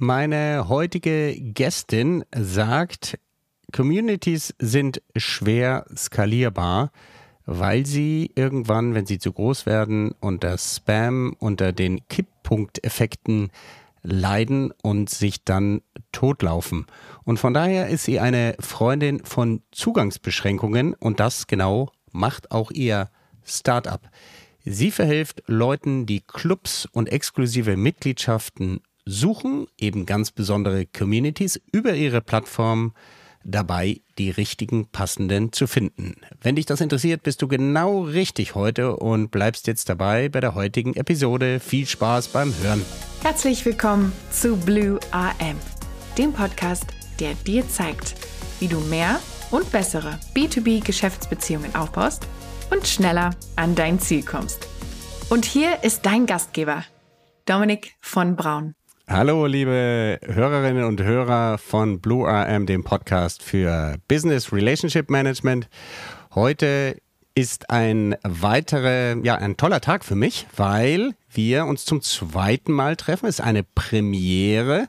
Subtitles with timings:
[0.00, 3.18] Meine heutige Gästin sagt,
[3.72, 6.92] Communities sind schwer skalierbar,
[7.46, 13.50] weil sie irgendwann, wenn sie zu groß werden, unter Spam, unter den Kipppunkteffekten
[14.02, 16.86] leiden und sich dann totlaufen.
[17.24, 23.10] Und von daher ist sie eine Freundin von Zugangsbeschränkungen und das genau macht auch ihr
[23.42, 24.00] Startup.
[24.64, 32.20] Sie verhilft Leuten, die Clubs und exklusive Mitgliedschaften suchen, eben ganz besondere Communities über ihre
[32.20, 32.92] Plattform
[33.44, 36.16] dabei, die richtigen passenden zu finden.
[36.42, 40.54] Wenn dich das interessiert, bist du genau richtig heute und bleibst jetzt dabei bei der
[40.54, 41.60] heutigen Episode.
[41.60, 42.84] Viel Spaß beim Hören.
[43.22, 45.56] Herzlich willkommen zu Blue AM,
[46.18, 46.86] dem Podcast,
[47.20, 48.14] der dir zeigt,
[48.60, 49.20] wie du mehr
[49.50, 52.26] und bessere B2B-Geschäftsbeziehungen aufbaust
[52.70, 54.68] und schneller an dein Ziel kommst.
[55.30, 56.84] Und hier ist dein Gastgeber,
[57.46, 58.74] Dominik von Braun.
[59.10, 65.70] Hallo, liebe Hörerinnen und Hörer von Blue RM, dem Podcast für Business Relationship Management.
[66.34, 67.00] Heute
[67.34, 72.96] ist ein weiterer, ja, ein toller Tag für mich, weil wir uns zum zweiten Mal
[72.96, 73.24] treffen.
[73.24, 74.88] Es ist eine Premiere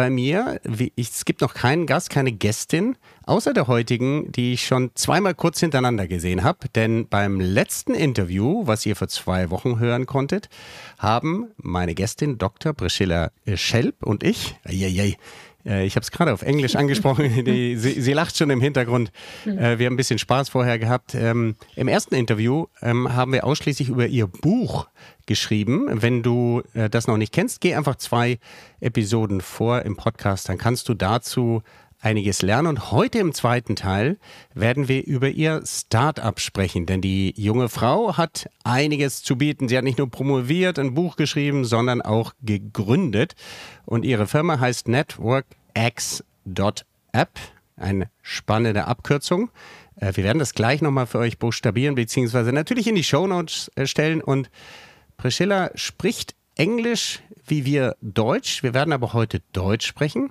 [0.00, 0.62] bei mir.
[0.96, 5.60] Es gibt noch keinen Gast, keine Gästin, außer der heutigen, die ich schon zweimal kurz
[5.60, 6.70] hintereinander gesehen habe.
[6.74, 10.48] Denn beim letzten Interview, was ihr vor zwei Wochen hören konntet,
[10.96, 12.72] haben meine Gästin Dr.
[12.72, 15.18] Priscilla Schelp und ich, ai,
[15.64, 19.10] äh, ich habe es gerade auf Englisch angesprochen, die, sie, sie, lacht schon im Hintergrund.
[19.46, 21.14] Äh, wir haben ein bisschen Spaß vorher gehabt.
[21.14, 24.88] Ähm, Im ersten Interview ähm, haben wir ausschließlich über ihr Buch
[25.26, 25.88] geschrieben.
[25.90, 28.38] Wenn du äh, das noch nicht kennst, geh einfach zwei
[28.80, 31.62] Episoden vor im Podcast, dann kannst du dazu
[32.00, 32.68] einiges lernen.
[32.68, 34.18] Und heute im zweiten Teil
[34.54, 39.68] werden wir über ihr Start-up sprechen, denn die junge Frau hat einiges zu bieten.
[39.68, 43.34] Sie hat nicht nur promoviert, ein Buch geschrieben, sondern auch gegründet.
[43.84, 47.30] Und ihre Firma heißt NetworkX.app,
[47.76, 49.50] eine spannende Abkürzung.
[49.96, 53.86] Äh, wir werden das gleich nochmal für euch buchstabieren, beziehungsweise natürlich in die Shownotes äh,
[53.86, 54.22] stellen.
[54.22, 54.50] Und
[55.16, 57.20] Priscilla spricht Englisch
[57.50, 58.62] wie wir Deutsch.
[58.62, 60.30] Wir werden aber heute Deutsch sprechen.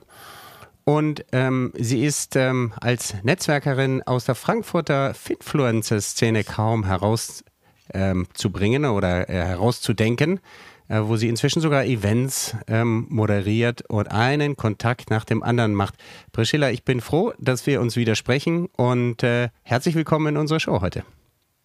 [0.90, 9.30] Und ähm, sie ist ähm, als Netzwerkerin aus der Frankfurter Finfluencer-Szene kaum herauszubringen ähm, oder
[9.30, 10.40] äh, herauszudenken,
[10.88, 15.94] äh, wo sie inzwischen sogar Events ähm, moderiert und einen Kontakt nach dem anderen macht.
[16.32, 20.60] Priscilla, ich bin froh, dass wir uns wieder sprechen und äh, herzlich willkommen in unserer
[20.60, 21.04] Show heute.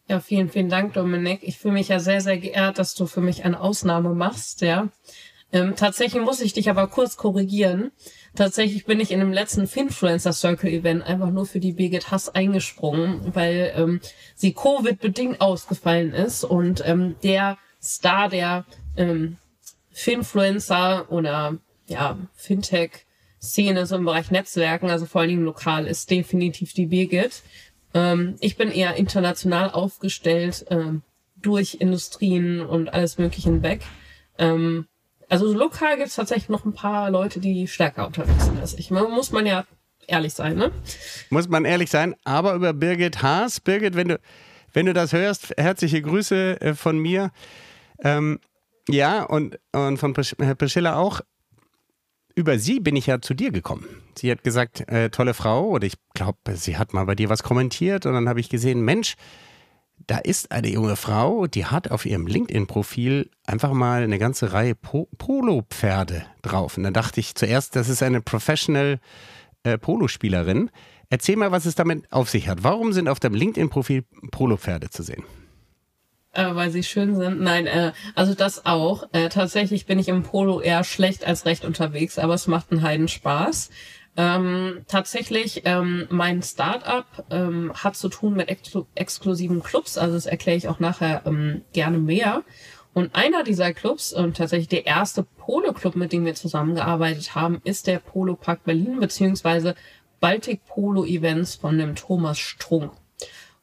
[0.06, 1.38] Ja, vielen, vielen Dank, Dominik.
[1.40, 4.90] Ich fühle mich ja sehr, sehr geehrt, dass du für mich eine Ausnahme machst, ja.
[5.54, 7.92] Ähm, tatsächlich muss ich dich aber kurz korrigieren.
[8.36, 12.28] Tatsächlich bin ich in dem letzten Finfluencer Circle Event einfach nur für die Birgit Hass
[12.28, 14.00] eingesprungen, weil ähm,
[14.34, 18.64] sie Covid-bedingt ausgefallen ist und ähm, der Star der
[18.96, 19.36] ähm,
[19.92, 26.72] Finfluencer oder ja, Fintech-Szene so im Bereich Netzwerken, also vor allen Dingen lokal, ist definitiv
[26.72, 27.42] die Birgit.
[27.92, 31.02] Ähm, ich bin eher international aufgestellt ähm,
[31.36, 33.82] durch Industrien und alles Mögliche hinweg.
[34.38, 34.88] Ähm,
[35.34, 38.92] also lokal gibt es tatsächlich noch ein paar Leute, die stärker unterwegs sind als ich.
[38.92, 39.64] Man, muss man ja
[40.06, 40.70] ehrlich sein, ne?
[41.28, 43.58] Muss man ehrlich sein, aber über Birgit Haas.
[43.58, 44.20] Birgit, wenn du,
[44.72, 47.32] wenn du das hörst, herzliche Grüße äh, von mir.
[47.98, 48.38] Ähm,
[48.88, 51.20] ja, und, und von Herr Priscilla auch.
[52.36, 53.88] Über sie bin ich ja zu dir gekommen.
[54.16, 57.42] Sie hat gesagt, äh, tolle Frau, oder ich glaube, sie hat mal bei dir was
[57.42, 59.16] kommentiert und dann habe ich gesehen, Mensch,
[60.06, 64.74] da ist eine junge Frau, die hat auf ihrem LinkedIn-Profil einfach mal eine ganze Reihe
[64.74, 66.76] po Polo-Pferde drauf.
[66.76, 69.00] Und dann dachte ich zuerst, das ist eine Professional
[69.62, 70.70] äh, Polospielerin.
[71.10, 72.64] Erzähl mal, was es damit auf sich hat.
[72.64, 75.24] Warum sind auf deinem LinkedIn-Profil Polo-Pferde zu sehen?
[76.32, 77.40] Äh, weil sie schön sind.
[77.40, 79.04] Nein, äh, also das auch.
[79.12, 82.82] Äh, tatsächlich bin ich im Polo eher schlecht als recht unterwegs, aber es macht einen
[82.82, 83.70] Heiden Spaß.
[84.16, 90.26] Ähm, tatsächlich, ähm, mein Startup ähm, hat zu tun mit exklu exklusiven Clubs, also das
[90.26, 92.44] erkläre ich auch nachher ähm, gerne mehr.
[92.92, 97.88] Und einer dieser Clubs, und tatsächlich der erste Polo-Club, mit dem wir zusammengearbeitet haben, ist
[97.88, 99.74] der Polo Park Berlin, beziehungsweise
[100.20, 102.92] Baltic Polo Events von dem Thomas Strunk.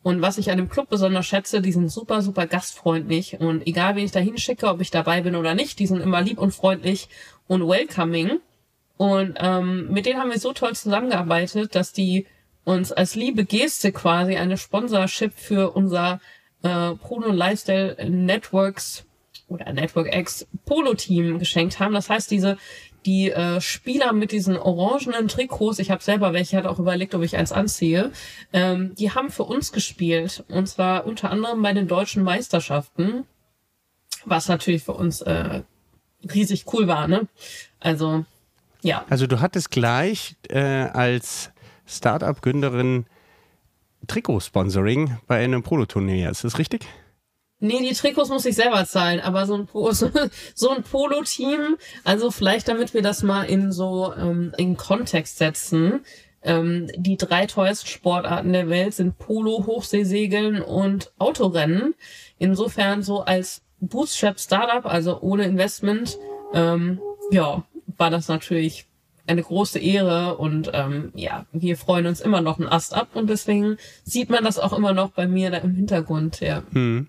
[0.04, 3.39] Und was ich an dem Club besonders schätze, die sind super, super gastfreundlich.
[3.39, 6.21] Und egal, wen ich da hinschicke, ob ich dabei bin oder nicht, die sind immer
[6.21, 7.07] lieb und freundlich
[7.47, 8.42] und welcoming.
[9.01, 12.27] Und ähm, mit denen haben wir so toll zusammengearbeitet, dass die
[12.65, 16.21] uns als liebe Geste quasi eine Sponsorship für unser
[16.62, 19.03] äh, Polo Lifestyle Networks
[19.48, 21.95] oder Network X Polo Team geschenkt haben.
[21.95, 22.59] Das heißt, diese
[23.07, 27.24] die äh, Spieler mit diesen orangenen Trikots, ich habe selber welche, hatte auch überlegt, ob
[27.24, 28.12] ich eins anziehe,
[28.54, 30.44] ähm, die haben für uns gespielt.
[30.47, 33.25] Und zwar unter anderem bei den deutschen Meisterschaften,
[34.25, 35.63] was natürlich für uns äh,
[36.31, 37.07] riesig cool war.
[37.07, 37.27] Ne?
[37.80, 38.25] Also
[38.81, 39.06] ja.
[39.10, 41.51] Also du hattest gleich äh, als
[41.86, 43.06] Startup-Gründerin
[44.07, 46.88] Trikotsponsoring bei einem Polo-Turnier, ist das richtig?
[47.63, 50.10] Nee, die Trikots muss ich selber zahlen, aber so ein, po so,
[50.56, 56.01] so ein Polo-Team, also vielleicht damit wir das mal in so ähm, in Kontext setzen.
[56.44, 61.94] Ähm, die drei teuersten Sportarten der Welt sind Polo, Hochseesegeln und Autorennen.
[62.39, 66.18] Insofern so als Bootstrap Startup, also ohne Investment,
[66.56, 67.00] ähm,
[67.30, 67.63] ja,
[67.97, 68.88] war das natürlich
[69.27, 73.29] eine große Ehre und ähm, ja, wir freuen uns immer noch einen Ast ab und
[73.29, 76.63] deswegen sieht man das auch immer noch bei mir da im Hintergrund, ja.
[76.73, 77.07] Hm.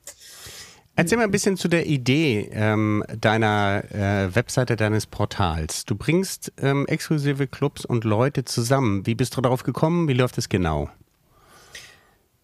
[0.95, 5.87] Erzähl mal ein bisschen zu der Idee ähm, deiner äh, Webseite, deines Portals.
[5.87, 9.07] Du bringst ähm, exklusive Clubs und Leute zusammen.
[9.07, 10.07] Wie bist du darauf gekommen?
[10.07, 10.91] Wie läuft es genau?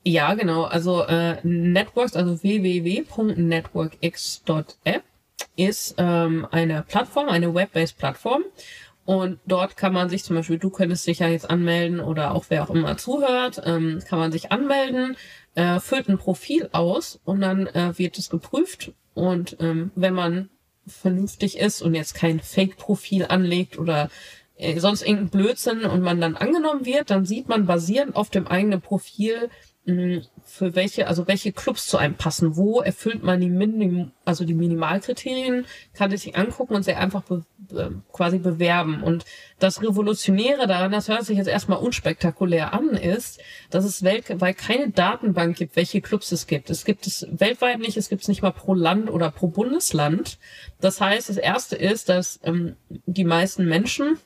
[0.02, 0.64] Ja, genau.
[0.64, 5.02] Also äh, Networks, also www.networkx.app
[5.58, 8.44] ist ähm, eine Plattform, eine web-based Plattform.
[9.04, 12.44] Und dort kann man sich zum Beispiel, du könntest dich ja jetzt anmelden oder auch
[12.48, 15.16] wer auch immer zuhört, ähm, kann man sich anmelden,
[15.54, 18.92] äh, füllt ein Profil aus und dann äh, wird es geprüft.
[19.14, 20.50] Und ähm, wenn man
[20.86, 24.10] vernünftig ist und jetzt kein Fake-Profil anlegt oder
[24.56, 28.46] äh, sonst irgendein Blödsinn und man dann angenommen wird, dann sieht man basierend auf dem
[28.46, 29.48] eigenen Profil,
[30.44, 32.56] für welche, also welche Clubs zu einem passen.
[32.56, 35.64] Wo erfüllt man die Minim, also die Minimalkriterien,
[35.94, 39.02] kann sich angucken und sehr einfach be, äh, quasi bewerben.
[39.02, 39.24] Und
[39.58, 43.40] das Revolutionäre daran, das hört sich jetzt erstmal unspektakulär an, ist,
[43.70, 46.68] dass es weltweit keine Datenbank gibt, welche Clubs es gibt.
[46.68, 50.38] Es gibt es weltweit nicht, es gibt es nicht mal pro Land oder pro Bundesland.
[50.80, 52.76] Das heißt, das erste ist, dass ähm,
[53.06, 54.18] die meisten Menschen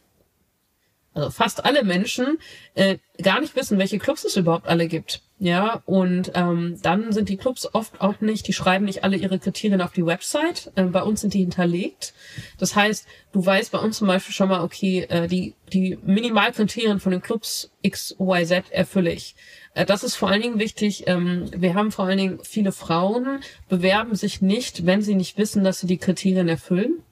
[1.15, 2.39] also fast alle Menschen,
[2.75, 5.23] äh, gar nicht wissen, welche Clubs es überhaupt alle gibt.
[5.45, 9.41] Ja, und ähm, dann sind die Clubs oft auch nicht, die schreiben nicht alle ihre
[9.41, 10.71] Kriterien auf die Website.
[10.77, 12.15] Äh, bei uns sind die hinterlegt.
[12.59, 17.01] Das heißt, du weißt bei uns zum Beispiel schon mal, okay, äh, die, die Minimalkriterien
[17.01, 19.35] von den Clubs X, Y, Z erfülle ich.
[19.75, 21.09] Äh, das ist vor allen Dingen wichtig.
[21.09, 25.65] Ähm, wir haben vor allen Dingen viele Frauen, bewerben sich nicht, wenn sie nicht wissen,
[25.65, 27.03] dass sie die Kriterien erfüllen.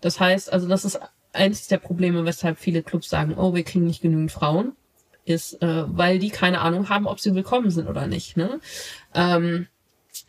[0.00, 0.98] Das heißt, also das ist
[1.32, 4.72] eins der Probleme, weshalb viele Clubs sagen, oh, wir kriegen nicht genügend Frauen,
[5.26, 8.36] ist, äh, weil die keine Ahnung haben, ob sie willkommen sind oder nicht.
[8.36, 8.60] Ne?
[9.14, 9.66] Ähm,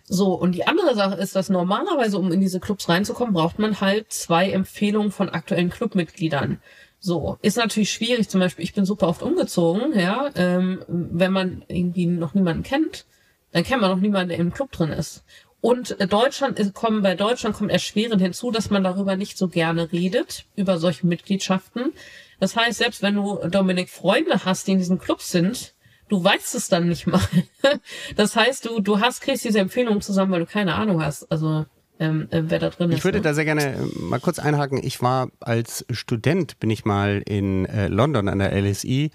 [0.05, 3.79] so, und die andere Sache ist, dass normalerweise, um in diese Clubs reinzukommen, braucht man
[3.79, 6.59] halt zwei Empfehlungen von aktuellen Clubmitgliedern.
[6.99, 11.63] So, ist natürlich schwierig, zum Beispiel, ich bin super oft umgezogen, ja, ähm, wenn man
[11.67, 13.05] irgendwie noch niemanden kennt,
[13.51, 15.23] dann kennt man noch niemanden, der im Club drin ist.
[15.59, 20.45] Und Deutschland kommen, bei Deutschland kommt erschwerend hinzu, dass man darüber nicht so gerne redet,
[20.55, 21.93] über solche Mitgliedschaften.
[22.39, 25.73] Das heißt, selbst wenn du, Dominik, Freunde hast, die in diesen Clubs sind,
[26.09, 27.21] du weißt es dann nicht mal.
[28.15, 31.29] das heißt, du, du hast, kriegst diese Empfehlung zusammen, weil du keine Ahnung hast.
[31.31, 31.65] Also,
[31.99, 32.99] ähm, äh, wer da drin ist.
[32.99, 33.23] Ich würde ne?
[33.23, 34.79] da sehr gerne äh, mal kurz einhaken.
[34.83, 39.09] Ich war als Student, bin ich mal in äh, London an der LSI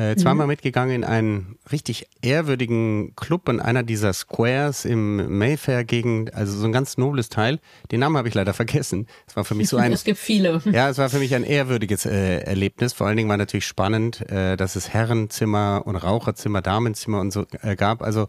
[0.00, 0.52] äh, zweimal mhm.
[0.52, 6.72] mitgegangen in einen richtig ehrwürdigen Club in einer dieser Squares im Mayfair-Gegend, also so ein
[6.72, 7.60] ganz nobles Teil.
[7.90, 9.06] Den Namen habe ich leider vergessen.
[9.26, 9.92] Es war für mich so ein.
[9.92, 10.62] es gibt viele.
[10.72, 12.94] Ja, es war für mich ein ehrwürdiges äh, Erlebnis.
[12.94, 17.44] Vor allen Dingen war natürlich spannend, äh, dass es Herrenzimmer und Raucherzimmer, Damenzimmer und so
[17.60, 18.00] äh, gab.
[18.00, 18.28] Also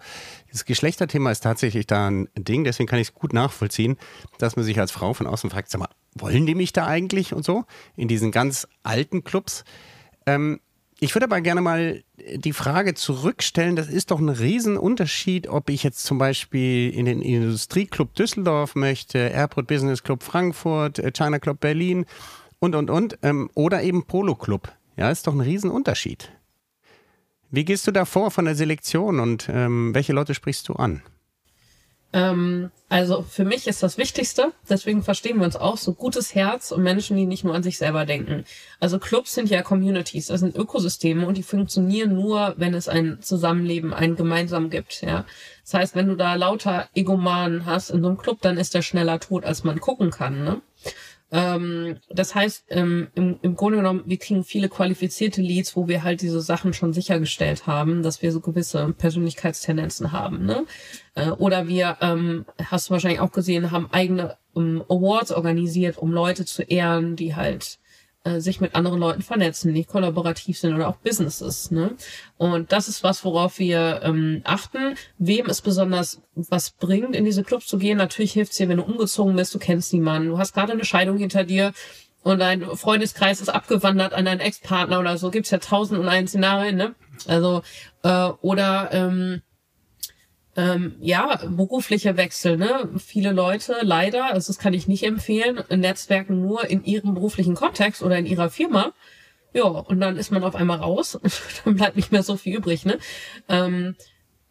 [0.51, 3.97] das Geschlechterthema ist tatsächlich da ein Ding, deswegen kann ich es gut nachvollziehen,
[4.39, 7.33] dass man sich als Frau von außen fragt, sag mal, wollen die mich da eigentlich
[7.33, 7.63] und so?
[7.95, 9.63] In diesen ganz alten Clubs.
[10.25, 10.59] Ähm,
[11.03, 12.03] ich würde aber gerne mal
[12.35, 17.23] die Frage zurückstellen, das ist doch ein Riesenunterschied, ob ich jetzt zum Beispiel in den
[17.23, 22.05] Industrieclub Düsseldorf möchte, Airport Business Club Frankfurt, äh, China Club Berlin
[22.59, 24.71] und, und, und, ähm, oder eben Polo Club.
[24.95, 26.31] Ja, ist doch ein Riesenunterschied.
[27.49, 31.01] Wie gehst du da vor von der Selektion und ähm, welche Leute sprichst du an?
[32.13, 36.71] Ähm, also für mich ist das Wichtigste, deswegen verstehen wir uns auch, so gutes Herz
[36.71, 38.43] und Menschen, die nicht nur an sich selber denken.
[38.81, 43.19] Also Clubs sind ja Communities, das sind Ökosysteme und die funktionieren nur, wenn es ein
[43.21, 45.01] Zusammenleben, ein gemeinsam gibt.
[45.01, 45.25] Ja,
[45.63, 48.81] Das heißt, wenn du da lauter Egomanen hast in so einem Club, dann ist der
[48.81, 50.43] schneller tot, als man gucken kann.
[50.43, 50.61] Ne?
[51.31, 56.03] Ähm, das heißt, ähm, im, im Grunde genommen, wir kriegen viele qualifizierte Leads, wo wir
[56.03, 60.45] halt diese Sachen schon sichergestellt haben, dass wir so gewisse Persönlichkeitstendenzen haben.
[60.45, 60.65] Ne?
[61.15, 66.11] Äh, oder wir, ähm, hast du wahrscheinlich auch gesehen, haben eigene ähm, Awards organisiert, um
[66.11, 67.79] Leute zu ehren, die halt
[68.23, 71.71] äh, sich mit anderen Leuten vernetzen, die kollaborativ sind oder auch Businesses.
[71.71, 71.95] Ne?
[72.37, 74.95] Und das ist was, worauf wir ähm, achten.
[75.17, 77.97] Wem es besonders was bringt, in diese Clubs zu gehen.
[77.97, 80.85] Natürlich hilft es dir, wenn du umgezogen bist, du kennst niemanden, du hast gerade eine
[80.85, 81.73] Scheidung hinter dir
[82.23, 85.31] und dein Freundeskreis ist abgewandert an deinen Ex-Partner oder so.
[85.31, 86.95] Gibt's ja tausend und ein Szenarien, ne?
[87.27, 87.63] Also,
[88.03, 89.41] äh, oder ähm,
[90.55, 92.89] ähm, ja, beruflicher Wechsel, ne?
[92.97, 98.03] Viele Leute leider, also das kann ich nicht empfehlen, Netzwerken nur in ihrem beruflichen Kontext
[98.03, 98.93] oder in ihrer Firma.
[99.53, 101.19] Ja, und dann ist man auf einmal raus
[101.65, 102.99] dann bleibt nicht mehr so viel übrig, ne?
[103.47, 103.95] Ähm,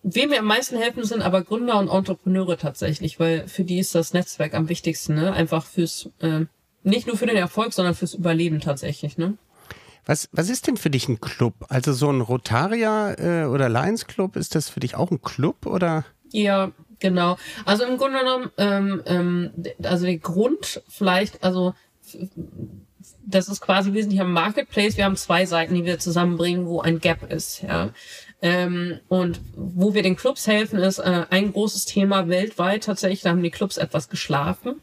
[0.03, 3.95] wem mir am meisten helfen sind aber Gründer und Entrepreneure tatsächlich, weil für die ist
[3.95, 5.33] das Netzwerk am wichtigsten, ne?
[5.33, 6.47] Einfach fürs, äh,
[6.83, 9.37] nicht nur für den Erfolg, sondern fürs Überleben tatsächlich, ne?
[10.11, 11.55] Was, was ist denn für dich ein Club?
[11.69, 15.67] Also so ein Rotaria äh, oder Lions Club, ist das für dich auch ein Club
[15.67, 16.05] oder?
[16.33, 17.37] Ja, genau.
[17.65, 19.53] Also im Grunde genommen, ähm, ähm,
[19.85, 21.75] also der Grund vielleicht, also
[23.25, 24.97] das ist quasi wesentlich am Marketplace.
[24.97, 27.91] Wir haben zwei Seiten, die wir zusammenbringen, wo ein Gap ist, ja.
[28.43, 33.23] Ähm, und wo wir den Clubs helfen, ist äh, ein großes Thema weltweit tatsächlich.
[33.23, 34.83] Da haben die Clubs etwas geschlafen.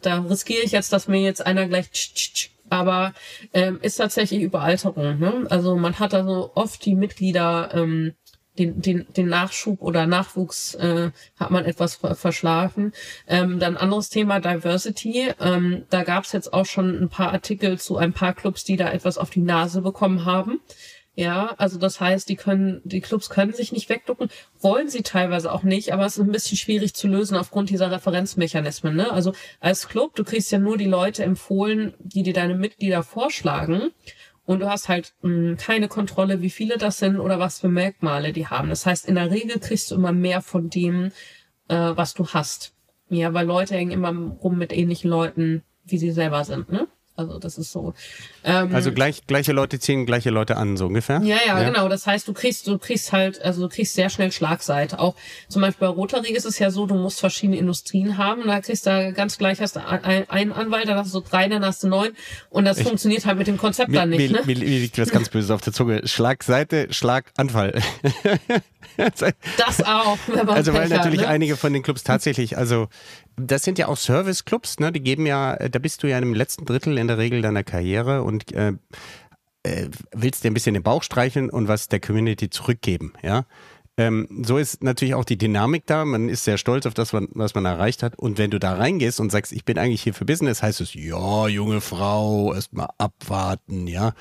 [0.00, 3.12] Da riskiere ich jetzt, dass mir jetzt einer gleich tsch, tsch, tsch, aber
[3.52, 5.18] ähm, ist tatsächlich Überalterung.
[5.18, 5.46] Ne?
[5.50, 8.14] Also man hat also oft die Mitglieder ähm,
[8.58, 12.92] den, den, den Nachschub oder Nachwuchs äh, hat man etwas verschlafen.
[13.26, 15.32] Ähm, dann anderes Thema Diversity.
[15.40, 18.76] Ähm, da gab es jetzt auch schon ein paar Artikel zu ein paar Clubs, die
[18.76, 20.60] da etwas auf die Nase bekommen haben.
[21.18, 24.28] Ja, also das heißt, die können, die Clubs können sich nicht wegducken,
[24.60, 27.90] wollen sie teilweise auch nicht, aber es ist ein bisschen schwierig zu lösen aufgrund dieser
[27.90, 28.94] Referenzmechanismen.
[28.94, 29.10] Ne?
[29.10, 33.92] Also als Club, du kriegst ja nur die Leute empfohlen, die dir deine Mitglieder vorschlagen.
[34.44, 37.68] Und du hast halt mh, hm, keine Kontrolle, wie viele das sind oder was für
[37.68, 38.68] Merkmale die haben.
[38.68, 41.12] Das heißt, in der Regel kriegst du immer mehr von dem,
[41.68, 42.74] äh, was du hast.
[43.08, 46.86] Ja, weil Leute hängen immer rum mit ähnlichen Leuten, wie sie selber sind, ne?
[47.16, 47.94] Also das ist so.
[48.44, 51.20] Ähm, also gleich, gleiche Leute ziehen gleiche Leute an, so ungefähr?
[51.22, 51.88] Ja, ja, ja, genau.
[51.88, 54.98] Das heißt, du kriegst, du kriegst halt, also du kriegst sehr schnell Schlagseite.
[54.98, 55.14] Auch
[55.48, 58.46] zum Beispiel bei Rotary ist es ja so, du musst verschiedene Industrien haben.
[58.46, 61.64] Da kriegst du ganz gleich hast du einen Anwalt, dann hast du so drei, dann
[61.64, 62.10] hast du neun.
[62.50, 64.30] Und das ich, funktioniert halt mit dem Konzept mir, dann nicht.
[64.30, 64.46] Mir, ne?
[64.46, 66.06] mir, liegt was ganz Böses auf der Zunge.
[66.06, 67.80] Schlagseite, Schlaganfall.
[68.96, 70.18] das auch.
[70.48, 71.28] also weil natürlich ne?
[71.28, 72.88] einige von den Clubs tatsächlich, also
[73.36, 74.92] das sind ja auch Service-Clubs, ne?
[74.92, 78.22] Die geben ja, da bist du ja im letzten Drittel in der Regel deiner Karriere
[78.22, 78.72] und äh,
[79.62, 83.44] äh, willst dir ein bisschen den Bauch streicheln und was der Community zurückgeben, ja.
[83.98, 86.04] Ähm, so ist natürlich auch die Dynamik da.
[86.04, 88.18] Man ist sehr stolz auf das, was man erreicht hat.
[88.18, 90.92] Und wenn du da reingehst und sagst, ich bin eigentlich hier für Business, heißt es,
[90.92, 94.12] ja, junge Frau, erstmal abwarten, ja.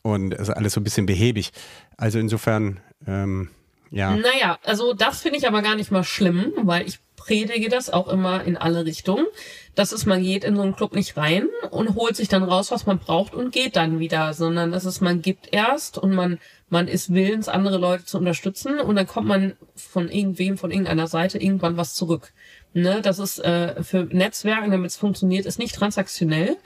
[0.00, 1.50] Und ist alles so ein bisschen behäbig.
[1.98, 3.50] Also insofern, ähm,
[3.90, 4.16] ja.
[4.16, 8.08] Naja, also das finde ich aber gar nicht mal schlimm, weil ich predige das auch
[8.08, 9.26] immer in alle Richtungen.
[9.74, 12.70] Das ist, man geht in so einen Club nicht rein und holt sich dann raus,
[12.70, 16.38] was man braucht und geht dann wieder, sondern das ist, man gibt erst und man,
[16.70, 21.06] man ist willens, andere Leute zu unterstützen und dann kommt man von irgendwem, von irgendeiner
[21.06, 22.32] Seite irgendwann was zurück.
[22.72, 26.56] Ne, das ist äh, für Netzwerken, damit es funktioniert, ist nicht transaktionell,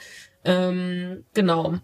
[0.44, 1.75] ähm, genau.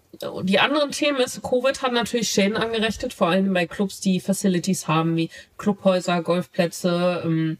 [0.42, 4.88] Die anderen Themen ist, Covid hat natürlich Schäden angerechnet, vor allem bei Clubs, die Facilities
[4.88, 7.58] haben, wie Clubhäuser, Golfplätze, ähm,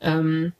[0.00, 0.52] ähm,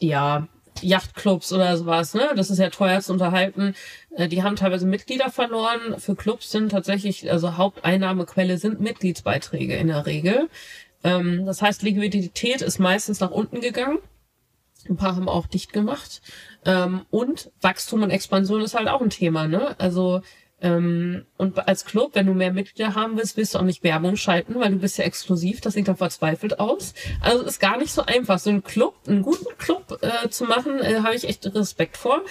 [0.00, 0.48] ja,
[0.82, 2.30] Yachtclubs oder sowas, ne?
[2.36, 3.74] Das ist ja teuer zu unterhalten.
[4.14, 5.98] Äh, die haben teilweise Mitglieder verloren.
[5.98, 10.48] Für Clubs sind tatsächlich, also Haupteinnahmequelle sind Mitgliedsbeiträge in der Regel.
[11.04, 13.98] Ähm, das heißt, Liquidität ist meistens nach unten gegangen.
[14.88, 16.20] Ein paar haben auch dicht gemacht.
[16.64, 19.78] Ähm, und Wachstum und Expansion ist halt auch ein Thema, ne?
[19.78, 20.22] Also
[20.62, 24.16] ähm, und als Club, wenn du mehr Mitglieder haben willst, willst du auch nicht Werbung
[24.16, 26.94] schalten, weil du bist ja exklusiv, das sieht dann verzweifelt aus.
[27.20, 28.38] Also ist gar nicht so einfach.
[28.38, 32.22] So einen Club, einen guten Club äh, zu machen, äh, habe ich echt Respekt vor.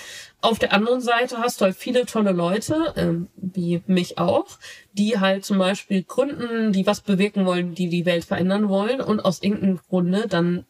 [0.41, 4.57] Auf der anderen Seite hast du halt viele tolle Leute, ähm, wie mich auch,
[4.93, 9.19] die halt zum Beispiel gründen, die was bewirken wollen, die die Welt verändern wollen und
[9.19, 10.65] aus irgendeinem Grunde dann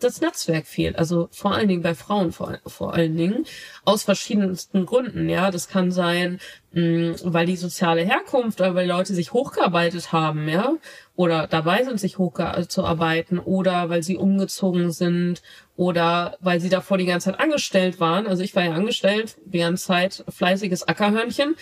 [0.00, 0.98] das Netzwerk fehlt.
[0.98, 3.44] Also vor allen Dingen bei Frauen vor, vor allen Dingen.
[3.84, 5.28] Aus verschiedensten Gründen.
[5.28, 6.40] Ja, das kann sein,
[6.72, 10.74] mh, mm, weil die soziale Herkunft oder weil Leute sich hochgearbeitet haben, ja,
[11.16, 15.42] oder dabei sind, sich hochzuarbeiten oder weil sie umgezogen sind
[15.76, 18.26] oder weil sie davor die ganze Zeit angestellt waren.
[18.26, 21.56] Also ich war ja angestellt, die ganze Zeit fleißiges Ackerhörnchen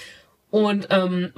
[0.53, 1.33] und ähm,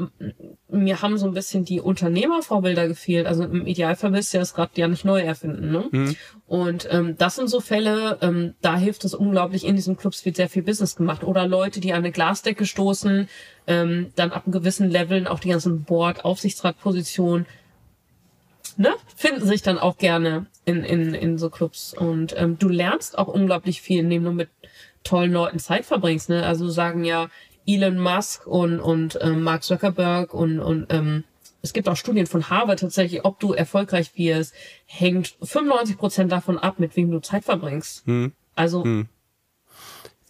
[0.69, 3.29] mir haben so ein bisschen die Unternehmervorbilder gefehlt.
[3.29, 5.71] Also im Idealfall willst du das gerade ja nicht neu erfinden.
[5.71, 5.85] Ne?
[5.89, 6.17] Mhm.
[6.49, 9.65] Und ähm, das sind so Fälle, ähm, da hilft es unglaublich.
[9.65, 11.23] In diesen Clubs wird sehr viel Business gemacht.
[11.23, 13.29] Oder Leute, die an eine Glasdecke stoßen,
[13.69, 17.47] ähm, dann ab einem gewissen Leveln auch die ganzen Board, Aufsichtsratpositionen,
[18.77, 21.95] ne, finden sich dann auch gerne in, in, in so Clubs.
[21.95, 24.49] Und ähm, du lernst auch unglaublich viel, indem du mit
[25.05, 26.31] tollen Leuten Zeit verbringst.
[26.31, 26.45] Ne?
[26.45, 27.29] Also sagen ja,
[27.67, 31.25] Elon Musk und, und ähm, Mark Zuckerberg und, und ähm,
[31.63, 34.55] es gibt auch Studien von Harvard tatsächlich, ob du erfolgreich wirst,
[34.85, 38.07] hängt 95 Prozent davon ab, mit wem du Zeit verbringst.
[38.07, 38.33] Hm.
[38.55, 39.09] Also hm.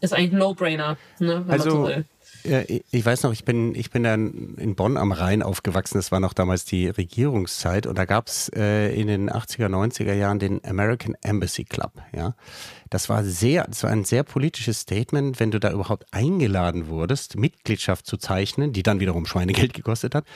[0.00, 2.04] ist eigentlich ein No-Brainer, ne, wenn also, man so will.
[2.44, 5.96] Ich weiß noch, ich bin, ich bin dann in Bonn am Rhein aufgewachsen.
[5.96, 7.86] Das war noch damals die Regierungszeit.
[7.86, 11.92] Und da gab es äh, in den 80er, 90er Jahren den American Embassy Club.
[12.14, 12.34] Ja,
[12.90, 17.38] das war sehr, das war ein sehr politisches Statement, wenn du da überhaupt eingeladen wurdest,
[17.38, 20.26] Mitgliedschaft zu zeichnen, die dann wiederum Schweinegeld gekostet hat.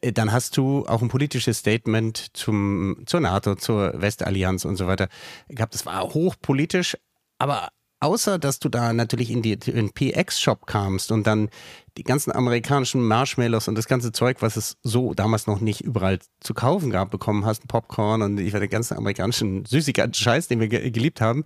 [0.00, 4.86] Äh, dann hast du auch ein politisches Statement zum, zur NATO, zur Westallianz und so
[4.86, 5.08] weiter
[5.48, 5.74] gehabt.
[5.74, 6.96] Das war hochpolitisch,
[7.38, 11.50] aber außer dass du da natürlich in, die, in PX-Shop kamst und dann
[11.96, 16.18] die ganzen amerikanischen Marshmallows und das ganze Zeug, was es so damals noch nicht überall
[16.40, 20.90] zu kaufen gab, bekommen hast, Popcorn und war den ganzen amerikanischen Süßigkeiten-Scheiß, den wir ge
[20.90, 21.44] geliebt haben,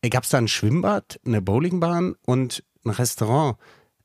[0.00, 3.56] äh, gab es da ein Schwimmbad, eine Bowlingbahn und ein Restaurant.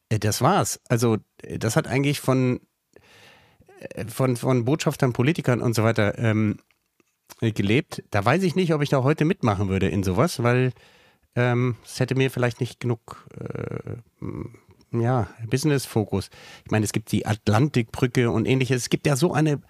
[0.10, 0.80] Äh, das war's.
[0.90, 2.62] Also äh, das hat eigentlich von,
[4.08, 6.58] von, von Botschaftern, Politikern und so weiter ähm,
[7.42, 8.04] gelebt.
[8.10, 10.74] Da weiß ich nicht, ob ich da heute mitmachen würde in sowas, weil
[11.36, 13.98] ähm, es hätte mir vielleicht nicht genug äh,
[14.92, 16.30] ja, Business-Fokus.
[16.66, 18.84] Ich meine, es gibt die Atlantikbrücke und ähnliches.
[18.84, 19.62] Es gibt ja so eine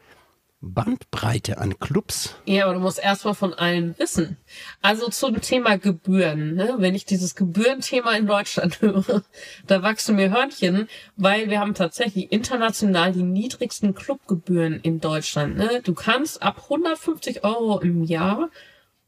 [0.61, 2.35] Bandbreite an Clubs.
[2.45, 4.37] Ja, aber du musst erstmal von allen wissen.
[4.81, 6.53] Also zum Thema Gebühren.
[6.53, 6.75] Ne?
[6.77, 9.23] Wenn ich dieses Gebührenthema in Deutschland höre,
[9.65, 10.87] da wachsen mir Hörnchen,
[11.17, 15.57] weil wir haben tatsächlich international die niedrigsten Clubgebühren in Deutschland.
[15.57, 15.81] Ne?
[15.83, 18.49] Du kannst ab 150 Euro im Jahr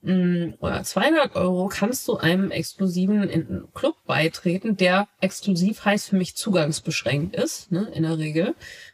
[0.03, 7.36] oder 200 Euro kannst du einem exklusiven Club beitreten, der exklusiv heißt für mich zugangsbeschränkt
[7.38, 8.53] ist, ne, in der Regel.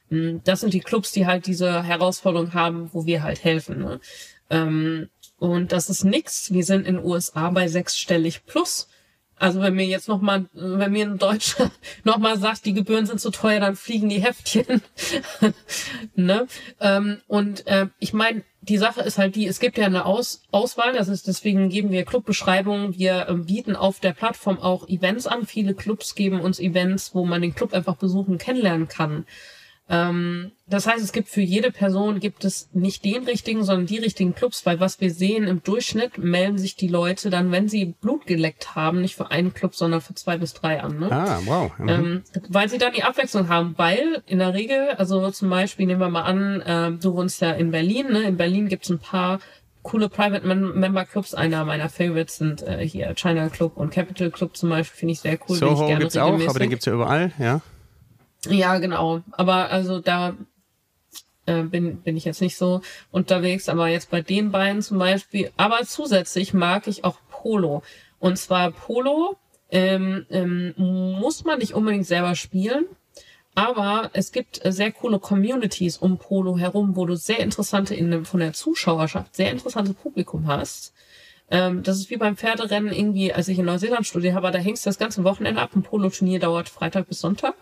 [0.09, 3.79] Mm, das sind die Clubs, die halt diese Herausforderung haben, wo wir halt helfen.
[3.79, 3.99] Ne?
[4.51, 6.53] Ähm, und das ist nix.
[6.53, 8.87] Wir sind in den USA bei sechsstellig plus.
[9.39, 11.71] Also wenn mir jetzt noch mal, wenn mir ein Deutscher
[12.03, 14.81] noch mal sagt, die Gebühren sind zu teuer, dann fliegen die Heftchen.
[16.15, 16.45] ne?
[16.81, 20.43] Ähm, und äh, ich meine, die Sache ist halt die, es gibt ja eine Aus
[20.51, 25.25] Auswahl, das ist deswegen geben wir Clubbeschreibungen, wir äh, bieten auf der Plattform auch Events
[25.25, 25.45] an.
[25.45, 29.25] Viele Clubs geben uns Events, wo man den Club einfach besuchen, kennenlernen kann.
[29.89, 33.97] Ähm, das heißt, es gibt für jede Person gibt es nicht den richtigen, sondern die
[33.97, 37.95] richtigen Clubs, weil was wir sehen im Durchschnitt melden sich die Leute dann, wenn sie
[37.99, 40.99] Blut geleckt haben, nicht für einen Club, sondern für zwei bis drei an.
[40.99, 41.11] Ne?
[41.11, 41.71] Ah, wow.
[41.79, 41.89] Mhm.
[41.89, 46.01] Ähm, weil sie dann die Abwechslung haben, weil in der Regel, also zum Beispiel nehmen
[46.01, 48.21] wir mal an, äh, du wohnst ja in Berlin, ne?
[48.23, 49.39] In Berlin gibt es ein paar
[49.81, 51.33] coole Private Member Clubs.
[51.33, 55.19] Einer meiner Favorites sind äh, hier China Club und Capital Club zum Beispiel, finde ich
[55.21, 55.57] sehr cool.
[55.57, 57.61] Soho gibt's auch, aber den gibt's ja überall, ja.
[58.47, 59.21] Ja, genau.
[59.31, 60.35] Aber also da
[61.45, 63.69] äh, bin, bin ich jetzt nicht so unterwegs.
[63.69, 65.51] Aber jetzt bei den beiden zum Beispiel.
[65.57, 67.83] Aber zusätzlich mag ich auch Polo.
[68.19, 69.37] Und zwar Polo
[69.71, 72.85] ähm, ähm, muss man nicht unbedingt selber spielen.
[73.55, 78.39] Aber es gibt sehr coole Communities um Polo herum, wo du sehr interessante, in, von
[78.39, 80.93] der Zuschauerschaft, sehr interessante Publikum hast.
[81.51, 84.85] Ähm, das ist wie beim Pferderennen irgendwie, als ich in Neuseeland studiert habe, da hängst
[84.85, 85.71] du das ganze Wochenende ab.
[85.75, 87.55] Ein Polo-Turnier dauert Freitag bis Sonntag.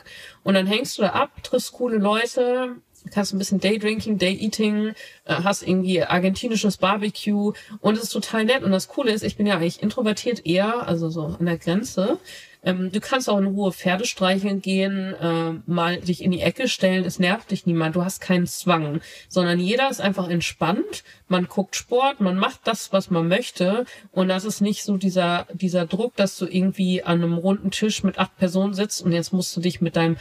[0.44, 2.76] Und dann hängst du da ab, triffst coole Leute,
[3.12, 4.94] kannst ein bisschen Daydrinking, Day-Eating,
[5.26, 8.64] äh, hast irgendwie argentinisches Barbecue und es ist total nett.
[8.64, 12.20] Und das Coole ist, ich bin ja eigentlich introvertiert eher, also so an der Grenze.
[12.68, 16.68] Ähm, du kannst auch in Ruhe Pferde streicheln gehen, äh, mal dich in die Ecke
[16.68, 19.00] stellen, es nervt dich niemand, du hast keinen Zwang,
[19.30, 23.86] sondern jeder ist einfach entspannt, man guckt Sport, man macht das, was man möchte.
[24.12, 28.04] Und das ist nicht so dieser, dieser Druck, dass du irgendwie an einem runden Tisch
[28.04, 30.18] mit acht Personen sitzt und jetzt musst du dich mit deinem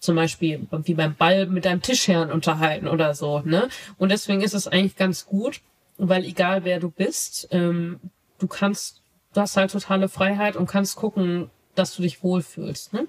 [0.00, 3.68] zum Beispiel wie beim Ball mit deinem Tischherrn unterhalten oder so, ne?
[3.96, 5.60] Und deswegen ist es eigentlich ganz gut,
[5.96, 8.00] weil egal wer du bist, ähm,
[8.38, 12.92] du kannst, du hast halt totale Freiheit und kannst gucken, dass du dich wohlfühlst.
[12.92, 13.06] Ne?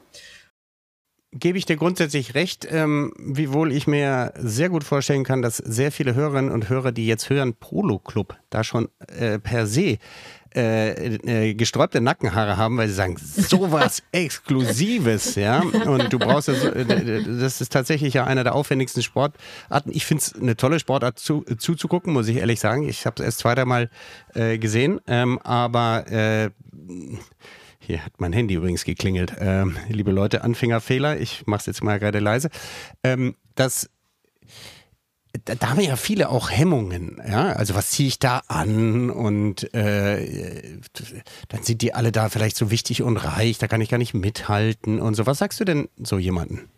[1.34, 5.92] Gebe ich dir grundsätzlich recht, ähm, wiewohl ich mir sehr gut vorstellen kann, dass sehr
[5.92, 9.98] viele Hörerinnen und Hörer, die jetzt hören, Polo Club, da schon äh, per se
[10.54, 15.62] äh, äh, gesträubte Nackenhaare haben, weil sie sagen, sowas Exklusives, ja.
[15.62, 19.92] Und du brauchst ja so, äh, das ist tatsächlich ja einer der aufwendigsten Sportarten.
[19.94, 22.90] Ich finde es eine tolle Sportart zu, zuzugucken, muss ich ehrlich sagen.
[22.90, 23.90] Ich habe es erst zweimal
[24.34, 26.50] äh, gesehen, ähm, aber äh,
[27.82, 29.34] hier hat mein Handy übrigens geklingelt.
[29.40, 31.20] Ähm, liebe Leute, Anfängerfehler.
[31.20, 32.50] Ich mache es jetzt mal gerade leise.
[33.04, 33.90] Ähm, das
[35.46, 39.74] da, da, haben ja viele auch Hemmungen, ja, also was ziehe ich da an und
[39.74, 40.78] äh,
[41.48, 44.14] dann sind die alle da vielleicht so wichtig und reich, da kann ich gar nicht
[44.14, 45.26] mithalten und so.
[45.26, 46.70] Was sagst du denn so jemanden?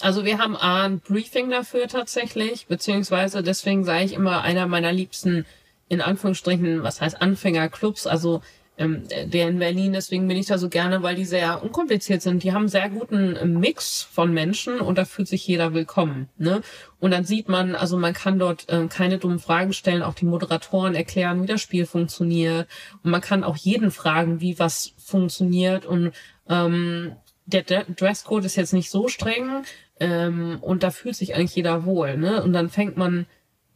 [0.00, 5.46] Also wir haben ein Briefing dafür tatsächlich, beziehungsweise deswegen sage ich immer einer meiner liebsten,
[5.88, 8.42] in Anführungsstrichen, was heißt Anfängerclubs, also
[8.78, 9.92] ähm, der in Berlin.
[9.92, 12.42] Deswegen bin ich da so gerne, weil die sehr unkompliziert sind.
[12.42, 16.28] Die haben einen sehr guten Mix von Menschen und da fühlt sich jeder willkommen.
[16.38, 16.60] Ne?
[16.98, 20.26] Und dann sieht man, also man kann dort äh, keine dummen Fragen stellen, auch die
[20.26, 22.68] Moderatoren erklären, wie das Spiel funktioniert.
[23.02, 25.86] Und man kann auch jeden fragen, wie was funktioniert.
[25.86, 26.12] Und
[26.48, 29.64] ähm, der Dresscode ist jetzt nicht so streng
[30.00, 32.16] ähm, und da fühlt sich eigentlich jeder wohl.
[32.16, 32.42] Ne?
[32.42, 33.26] Und dann fängt man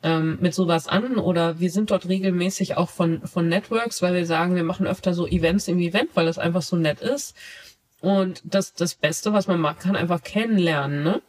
[0.02, 4.26] ähm, mit sowas an oder wir sind dort regelmäßig auch von, von Networks, weil wir
[4.26, 7.36] sagen, wir machen öfter so Events im Event, weil das einfach so nett ist.
[8.00, 11.02] Und das, das Beste, was man machen kann, einfach kennenlernen.
[11.02, 11.22] Ne?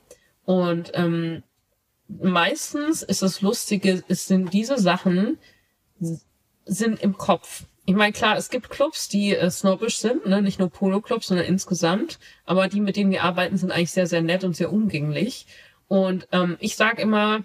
[0.45, 1.43] Und ähm,
[2.07, 5.37] meistens ist das Lustige, es sind diese Sachen,
[6.65, 7.63] sind im Kopf.
[7.85, 10.41] Ich meine, klar, es gibt Clubs, die äh, snobbisch sind, ne?
[10.41, 12.19] nicht nur Polo-Clubs, sondern insgesamt.
[12.45, 15.47] Aber die, mit denen wir arbeiten, sind eigentlich sehr, sehr nett und sehr umgänglich.
[15.89, 17.43] Und ähm, ich sage immer,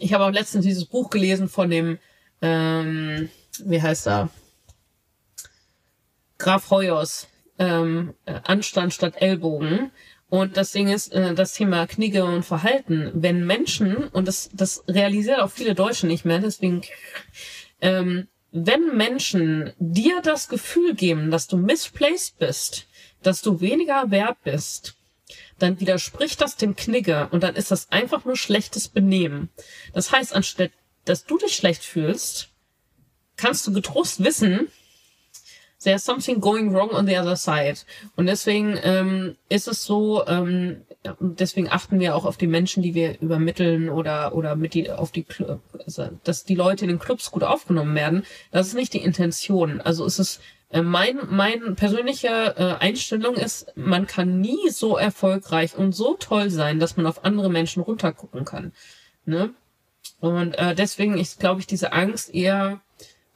[0.00, 1.98] ich habe auch letztens dieses Buch gelesen von dem,
[2.42, 3.28] ähm,
[3.64, 4.30] wie heißt er?
[6.38, 7.28] Graf Hoyos,
[7.58, 9.90] ähm, Anstand statt Ellbogen.
[10.28, 13.10] Und das Ding ist, äh, das Thema Knigge und Verhalten.
[13.14, 16.82] Wenn Menschen, und das, das realisiert auch viele Deutsche nicht mehr, deswegen,
[17.80, 22.86] ähm, wenn Menschen dir das Gefühl geben, dass du misplaced bist,
[23.22, 24.96] dass du weniger wert bist,
[25.58, 29.50] dann widerspricht das dem Knigge und dann ist das einfach nur schlechtes Benehmen.
[29.92, 30.70] Das heißt, anstatt
[31.04, 32.48] dass du dich schlecht fühlst,
[33.36, 34.68] kannst du getrost wissen,
[35.82, 37.80] there's something going wrong on the other side.
[38.16, 40.82] Und deswegen ähm, ist es so, ähm,
[41.20, 45.12] deswegen achten wir auch auf die Menschen, die wir übermitteln oder oder mit die auf
[45.12, 45.26] die,
[45.84, 48.24] also, dass die Leute in den Clubs gut aufgenommen werden.
[48.50, 49.80] Das ist nicht die Intention.
[49.80, 50.40] Also ist es äh,
[50.72, 56.80] mein, mein persönliche äh, Einstellung ist, man kann nie so erfolgreich und so toll sein,
[56.80, 58.72] dass man auf andere Menschen runtergucken kann.
[59.24, 59.54] Ne?
[60.20, 62.80] Und äh, deswegen ist, glaube ich, diese Angst eher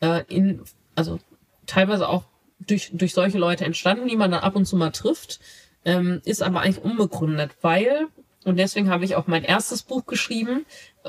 [0.00, 0.62] äh, in,
[0.94, 1.18] also
[1.66, 2.24] teilweise auch
[2.58, 5.40] durch, durch solche Leute entstanden, die man dann ab und zu mal trifft,
[5.84, 8.08] ähm, ist aber eigentlich unbegründet, weil,
[8.44, 10.66] und deswegen habe ich auch mein erstes Buch geschrieben,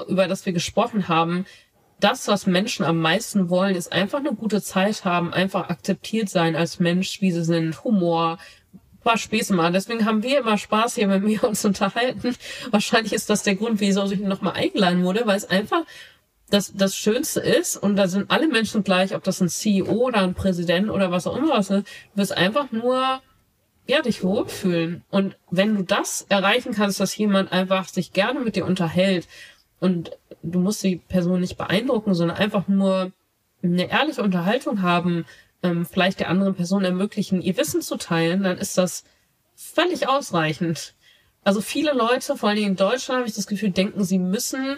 [0.07, 1.45] über das wir gesprochen haben,
[1.99, 6.55] das, was Menschen am meisten wollen, ist einfach eine gute Zeit haben, einfach akzeptiert sein
[6.55, 8.37] als Mensch, wie sie sind, Humor,
[9.03, 9.71] paar Späße mal.
[9.71, 12.35] Deswegen haben wir immer Spaß hier, wenn wir uns unterhalten.
[12.71, 15.83] Wahrscheinlich ist das der Grund, wieso ich nochmal eingeladen wurde, weil es einfach
[16.49, 20.21] das, das Schönste ist, und da sind alle Menschen gleich, ob das ein CEO oder
[20.21, 21.83] ein Präsident oder was auch immer ist, du
[22.15, 23.21] wirst einfach nur,
[23.87, 25.03] ja, dich wohlfühlen.
[25.09, 29.27] Und wenn du das erreichen kannst, dass jemand einfach sich gerne mit dir unterhält
[29.79, 30.11] und
[30.43, 33.11] du musst die Person nicht beeindrucken, sondern einfach nur
[33.61, 35.25] eine ehrliche Unterhaltung haben,
[35.63, 39.03] ähm, vielleicht der anderen Person ermöglichen, ihr Wissen zu teilen, dann ist das
[39.55, 40.95] völlig ausreichend.
[41.43, 44.77] Also viele Leute, vor allem in Deutschland, habe ich das Gefühl, denken, sie müssen,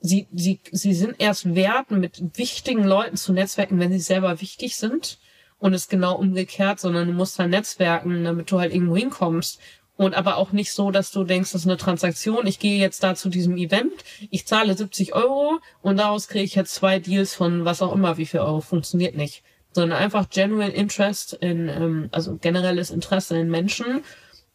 [0.00, 4.76] sie, sie, sie sind erst wert, mit wichtigen Leuten zu netzwerken, wenn sie selber wichtig
[4.76, 5.18] sind.
[5.58, 9.60] Und es genau umgekehrt, sondern du musst halt netzwerken, damit du halt irgendwo hinkommst.
[9.96, 12.46] Und aber auch nicht so, dass du denkst, das ist eine Transaktion.
[12.46, 13.92] Ich gehe jetzt da zu diesem Event,
[14.30, 18.16] ich zahle 70 Euro und daraus kriege ich jetzt zwei Deals von was auch immer,
[18.16, 18.60] wie viel Euro.
[18.60, 19.44] Funktioniert nicht.
[19.72, 24.02] Sondern einfach genuine Interest in, ähm, also generelles Interesse in Menschen,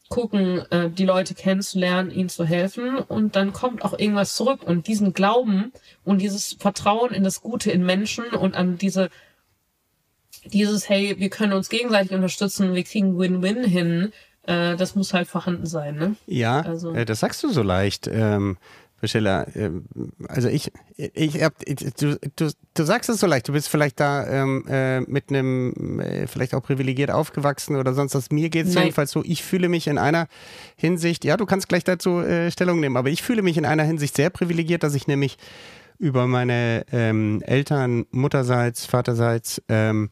[0.09, 4.63] gucken, äh, die Leute kennenzulernen, ihnen zu helfen und dann kommt auch irgendwas zurück.
[4.63, 5.71] Und diesen Glauben
[6.03, 9.09] und dieses Vertrauen in das Gute in Menschen und an diese
[10.45, 14.13] dieses, hey, wir können uns gegenseitig unterstützen, wir kriegen Win-Win hin,
[14.49, 16.15] äh, das muss halt vorhanden sein, ne?
[16.25, 16.93] Ja, also.
[16.93, 18.07] äh, das sagst du so leicht.
[18.11, 18.57] Ähm,
[19.01, 19.85] Bestella, ähm,
[20.27, 24.27] also ich, ich hab, du, du, du sagst es so leicht, du bist vielleicht da
[24.27, 28.29] ähm, äh, mit einem, äh, vielleicht auch privilegiert aufgewachsen oder sonst was.
[28.29, 30.27] Mir geht es jedenfalls so, ich fühle mich in einer
[30.75, 33.83] Hinsicht, ja, du kannst gleich dazu äh, Stellung nehmen, aber ich fühle mich in einer
[33.83, 35.37] Hinsicht sehr privilegiert, dass ich nämlich
[35.97, 40.09] über meine ähm, Eltern, Mutterseits, Vaterseits, ähm,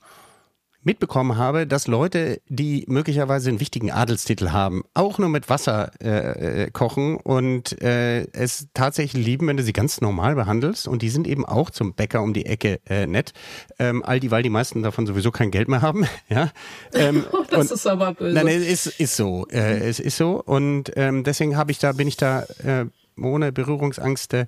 [0.87, 6.63] mitbekommen habe, dass Leute, die möglicherweise einen wichtigen Adelstitel haben, auch nur mit Wasser äh,
[6.63, 10.87] äh, kochen und äh, es tatsächlich lieben, wenn du sie ganz normal behandelst.
[10.87, 13.33] Und die sind eben auch zum Bäcker um die Ecke äh, nett.
[13.79, 16.07] Ähm, all die, weil die meisten davon sowieso kein Geld mehr haben.
[16.29, 16.51] ja.
[16.93, 18.33] Ähm, das ist aber böse.
[18.33, 19.45] Nein, es ist, ist so.
[19.51, 20.41] Äh, es ist so.
[20.41, 22.85] Und ähm, deswegen habe ich da, bin ich da äh,
[23.21, 24.47] ohne Berührungsängste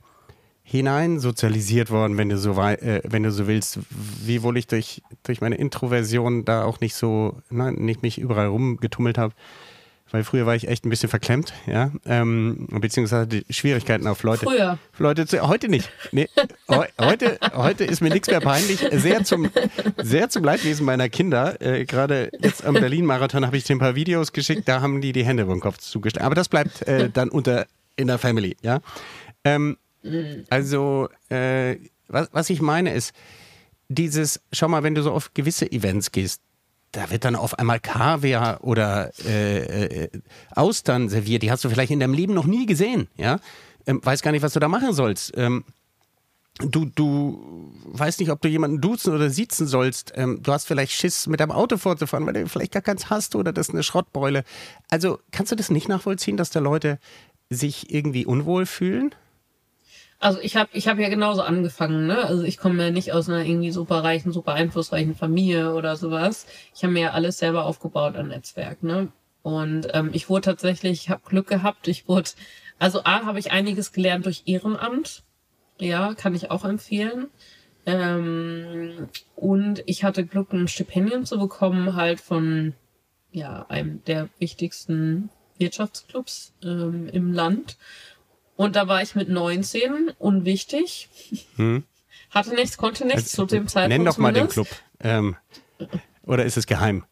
[0.70, 5.42] hinein sozialisiert worden, wenn du so äh, wenn du so willst, wiewohl ich durch, durch
[5.42, 9.34] meine Introversion da auch nicht so, nein, nicht mich überall rumgetummelt habe.
[10.12, 14.46] Weil früher war ich echt ein bisschen verklemmt, ja, ähm, beziehungsweise Schwierigkeiten auf Leute.
[14.46, 14.80] Früher.
[14.98, 15.92] Leute zu, heute nicht.
[16.12, 16.28] Nee,
[17.00, 18.84] heute, heute ist mir nichts mehr peinlich.
[18.92, 19.52] Sehr zum,
[19.98, 21.62] sehr zum Leidwesen meiner Kinder.
[21.62, 25.14] Äh, Gerade jetzt am Berlin-Marathon habe ich dir ein paar Videos geschickt, da haben die
[25.14, 26.26] die Hände über den Kopf zugestellt.
[26.26, 28.80] Aber das bleibt äh, dann unter in der Family, ja.
[29.44, 29.78] Ähm,
[30.50, 33.14] also, äh, was, was ich meine ist,
[33.88, 36.42] dieses, schau mal, wenn du so auf gewisse Events gehst,
[36.92, 40.10] da wird dann auf einmal Kaviar oder äh, äh,
[40.56, 41.44] Austern serviert.
[41.44, 43.40] Die hast du vielleicht in deinem Leben noch nie gesehen, ja?
[43.86, 45.32] Ähm, weiß gar nicht, was du da machen sollst.
[45.38, 45.64] Ähm,
[46.60, 50.14] du, du weißt nicht, ob du jemanden duzen oder siezen sollst.
[50.16, 53.36] Ähm, du hast vielleicht Schiss, mit deinem Auto vorzufahren, weil du vielleicht gar keins hast
[53.36, 54.44] oder das ist eine Schrottbeule.
[54.90, 57.00] Also kannst du das nicht nachvollziehen, dass da Leute
[57.50, 59.14] sich irgendwie unwohl fühlen?
[60.20, 62.26] Also ich habe ich hab ja genauso angefangen, ne?
[62.26, 66.46] Also ich komme ja nicht aus einer irgendwie super reichen, super einflussreichen Familie oder sowas.
[66.76, 69.12] Ich habe mir ja alles selber aufgebaut an Netzwerk, ne?
[69.44, 71.88] Und ähm, ich wurde tatsächlich, ich habe Glück gehabt.
[71.88, 72.32] Ich wurde,
[72.80, 75.24] also A, habe ich einiges gelernt durch Ehrenamt.
[75.80, 77.28] Ja, kann ich auch empfehlen.
[77.86, 82.74] Ähm, und ich hatte Glück, ein Stipendium zu bekommen, halt von
[83.32, 87.78] ja, einem der wichtigsten Wirtschaftsclubs ähm, im Land.
[88.60, 91.08] Und da war ich mit 19, unwichtig.
[91.56, 91.86] Hm.
[92.30, 93.98] Hatte nichts, konnte nichts also, zu dem Zeitpunkt.
[93.98, 94.68] Nenn doch mal den Club.
[95.00, 95.38] Ähm,
[96.24, 97.06] oder ist es geheim?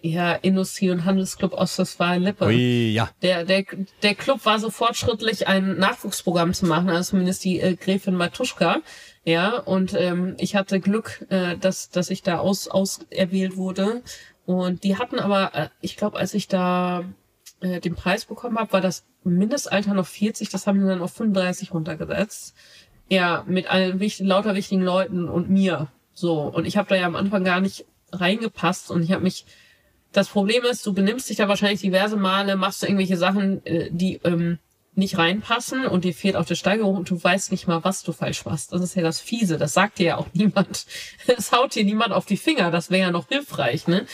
[0.00, 2.46] Ja, Industrie- und Handelsclub Ostwestfalen-Lippe.
[2.46, 3.10] Ui, ja.
[3.20, 3.66] Der, der,
[4.02, 8.78] der Club war so fortschrittlich, ein Nachwuchsprogramm zu machen, also zumindest die äh, Gräfin Matuschka.
[9.24, 14.02] Ja, und ähm, ich hatte Glück, äh, dass, dass ich da aus, auserwählt wurde.
[14.46, 17.04] Und die hatten aber, äh, ich glaube, als ich da
[17.60, 19.04] äh, den Preis bekommen habe, war das
[19.36, 22.54] Mindestalter noch 40, das haben wir dann auf 35 runtergesetzt.
[23.08, 25.88] Ja, mit allen wichtig, lauter wichtigen Leuten und mir.
[26.12, 26.42] So.
[26.42, 29.44] Und ich habe da ja am Anfang gar nicht reingepasst und ich habe mich.
[30.10, 33.90] Das Problem ist, du benimmst dich da wahrscheinlich diverse Male, machst du irgendwelche Sachen, äh,
[33.90, 34.58] die ähm,
[34.98, 38.12] nicht reinpassen und dir fehlt auch der Steigerung und du weißt nicht mal, was du
[38.12, 38.72] falsch machst.
[38.72, 40.86] Das ist ja das Fiese, das sagt dir ja auch niemand.
[41.26, 44.06] Es haut dir niemand auf die Finger, das wäre ja noch hilfreich, ne?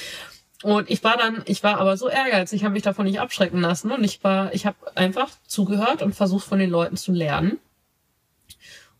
[0.64, 3.60] Und ich war dann, ich war aber so ehrgeizig, ich habe mich davon nicht abschrecken
[3.60, 7.58] lassen und ich war, ich habe einfach zugehört und versucht von den Leuten zu lernen,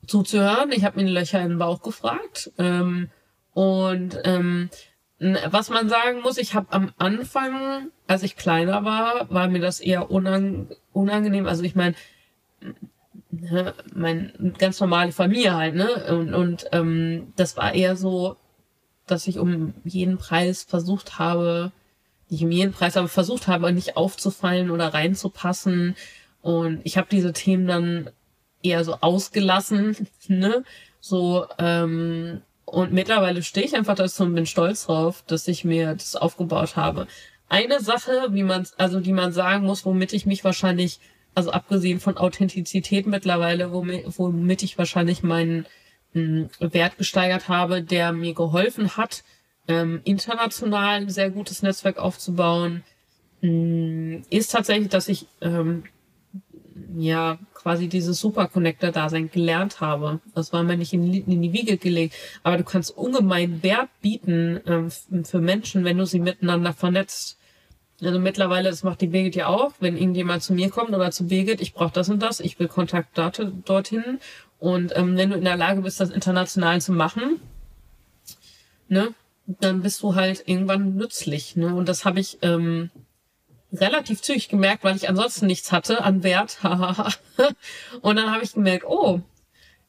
[0.07, 0.72] zuzuhören.
[0.72, 3.09] Ich habe mir die Löcher in den Bauch gefragt ähm,
[3.55, 4.68] und ähm,
[5.46, 9.81] was man sagen muss, ich habe am Anfang, als ich kleiner war, war mir das
[9.81, 11.46] eher unang unangenehm.
[11.46, 11.94] Also ich meine,
[13.31, 15.88] ne, mein ganz normale Familie halt, ne?
[16.11, 18.37] Und, und ähm, das war eher so,
[19.07, 21.73] dass ich um jeden Preis versucht habe,
[22.31, 25.95] nicht um jeden Preis, aber versucht habe, nicht aufzufallen oder reinzupassen.
[26.43, 28.11] Und ich habe diese Themen dann
[28.62, 29.97] eher so ausgelassen,
[30.29, 30.64] ne?
[31.01, 35.95] So, ähm, und mittlerweile stehe ich einfach dazu und bin stolz drauf, dass ich mir
[35.95, 37.07] das aufgebaut habe.
[37.49, 40.99] Eine Sache, wie man, also die man sagen muss, womit ich mich wahrscheinlich,
[41.35, 45.67] also abgesehen von Authentizität mittlerweile, womit, womit ich wahrscheinlich meinen
[46.14, 49.24] Wert gesteigert habe, der mir geholfen hat,
[49.66, 52.85] ähm, international ein sehr gutes Netzwerk aufzubauen,
[53.40, 55.85] mh, ist tatsächlich, dass ich ähm,
[56.96, 60.20] ja quasi dieses Superconnector-Dasein gelernt habe.
[60.35, 64.61] Das war mir nicht in, in, die Wiege gelegt, aber du kannst ungemein Wert bieten
[64.66, 64.90] ähm,
[65.24, 67.38] für Menschen, wenn du sie miteinander vernetzt.
[68.03, 71.27] Also mittlerweile, das macht die Birgit ja auch, wenn irgendjemand zu mir kommt oder zu
[71.27, 74.18] Birgit, ich brauche das und das, ich will Kontakt dorthin
[74.64, 77.38] und ähm, wenn du in der Lage bist, das international zu machen,
[78.88, 79.12] ne,
[79.44, 81.55] dann bist du halt irgendwann nützlich.
[81.55, 81.74] Ne?
[81.74, 82.88] Und das habe ich ähm,
[83.70, 86.61] relativ zügig gemerkt, weil ich ansonsten nichts hatte an Wert.
[88.00, 89.20] und dann habe ich gemerkt, oh,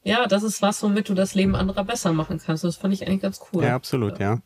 [0.02, 2.62] ja, das ist was, womit du das Leben anderer besser machen kannst.
[2.62, 3.64] Das fand ich eigentlich ganz cool.
[3.64, 4.40] Ja, absolut, ja.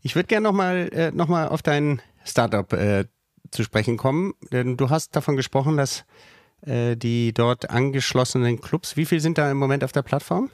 [0.00, 3.04] Ich würde gerne nochmal äh, noch auf dein Startup äh,
[3.50, 4.32] zu sprechen kommen.
[4.50, 6.06] Denn du hast davon gesprochen, dass
[6.66, 8.96] äh, die dort angeschlossenen Clubs.
[8.96, 10.50] Wie viel sind da im Moment auf der Plattform?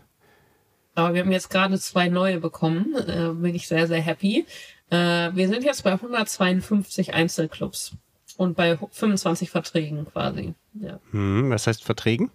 [0.94, 2.94] Aber wir haben jetzt gerade zwei neue bekommen.
[2.94, 4.44] Äh, bin ich sehr, sehr happy.
[4.90, 7.92] Äh, wir sind jetzt bei 152 Einzelclubs
[8.36, 10.54] und bei 25 Verträgen quasi.
[10.74, 10.98] Ja.
[11.12, 12.30] Hm, was heißt Verträgen?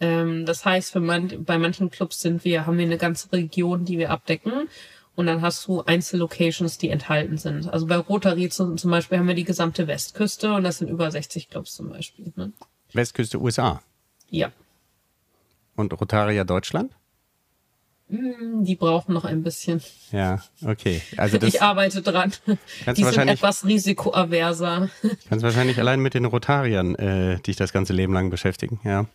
[0.00, 3.98] Ähm, das heißt, man, bei manchen Clubs sind wir, haben wir eine ganze Region, die
[3.98, 4.68] wir abdecken.
[5.16, 7.72] Und dann hast du Einzellocations, die enthalten sind.
[7.72, 11.10] Also bei Rotary zum, zum Beispiel haben wir die gesamte Westküste und das sind über
[11.10, 12.32] 60 Clubs zum Beispiel.
[12.34, 12.52] Ne?
[12.94, 13.82] Westküste USA.
[14.30, 14.50] Ja.
[15.76, 16.92] Und Rotaria Deutschland?
[18.10, 19.82] Hm, die brauchen noch ein bisschen.
[20.12, 21.00] Ja, okay.
[21.16, 22.32] Also das ich arbeite dran.
[22.86, 24.90] Die sind etwas risikoaverser.
[25.28, 29.06] Kannst wahrscheinlich allein mit den Rotariern äh, dich das ganze Leben lang beschäftigen, ja.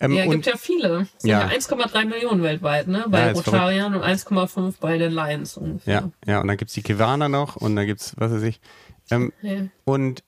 [0.00, 1.08] Ähm, ja, gibt ja viele.
[1.16, 3.04] Es sind ja, ja 1,3 Millionen weltweit, ne?
[3.08, 6.10] Bei ja, Rotariern und 1,5 bei den Lions ungefähr.
[6.26, 8.60] Ja, ja, und dann gibt's die Kiwaner noch und dann gibt's, was weiß ich.
[9.10, 9.66] Ähm, ja.
[9.84, 10.24] Und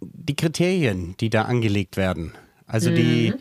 [0.00, 2.32] die Kriterien, die da angelegt werden,
[2.66, 2.94] also mhm.
[2.94, 3.34] die,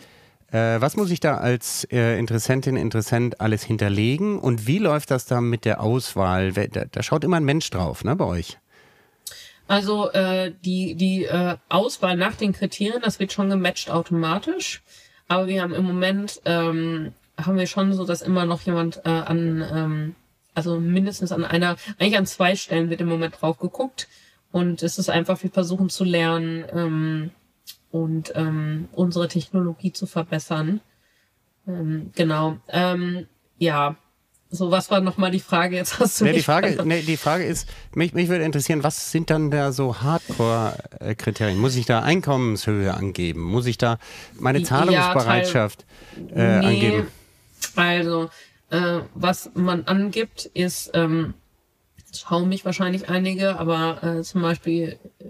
[0.51, 5.25] äh, was muss ich da als äh, Interessentin, Interessent alles hinterlegen und wie läuft das
[5.25, 6.51] da mit der Auswahl?
[6.51, 8.57] Da, da schaut immer ein Mensch drauf, ne, bei euch?
[9.69, 14.81] Also äh, die, die äh, Auswahl nach den Kriterien, das wird schon gematcht automatisch.
[15.27, 19.09] Aber wir haben im Moment, ähm, haben wir schon so, dass immer noch jemand äh,
[19.09, 20.15] an, ähm,
[20.55, 24.07] also mindestens an einer, eigentlich an zwei Stellen wird im Moment drauf geguckt.
[24.51, 27.31] Und es ist einfach, wir versuchen zu lernen ähm,
[27.91, 30.81] und ähm, unsere Technologie zu verbessern.
[31.67, 32.57] Ähm, genau.
[32.69, 33.95] Ähm, ja,
[34.51, 35.75] so, was war nochmal die Frage?
[35.75, 39.11] Jetzt hast du nee, die Frage, nee, die Frage ist, mich, mich würde interessieren, was
[39.11, 41.59] sind dann da so Hardcore-Kriterien?
[41.59, 43.41] Muss ich da Einkommenshöhe angeben?
[43.41, 43.99] Muss ich da
[44.39, 45.85] meine Zahlungsbereitschaft
[46.35, 47.07] ja, äh, nee, angeben?
[47.75, 48.29] Also,
[48.71, 51.35] äh, was man angibt, ist, ähm,
[52.13, 55.25] schauen mich wahrscheinlich einige, aber äh, zum Beispiel äh,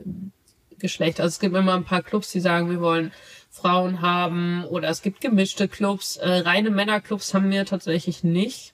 [0.80, 1.20] Geschlecht.
[1.20, 3.12] Also es gibt immer ein paar Clubs, die sagen, wir wollen
[3.50, 6.18] Frauen haben oder es gibt gemischte Clubs.
[6.18, 8.74] Äh, reine Männerclubs haben wir tatsächlich nicht.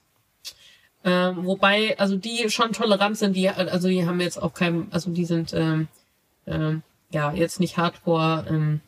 [1.04, 5.10] Ähm, wobei, also die schon tolerant sind, die, also die haben jetzt auch kein, also
[5.10, 5.88] die sind ähm,
[6.46, 8.80] ähm, ja jetzt nicht hardcore, ähm,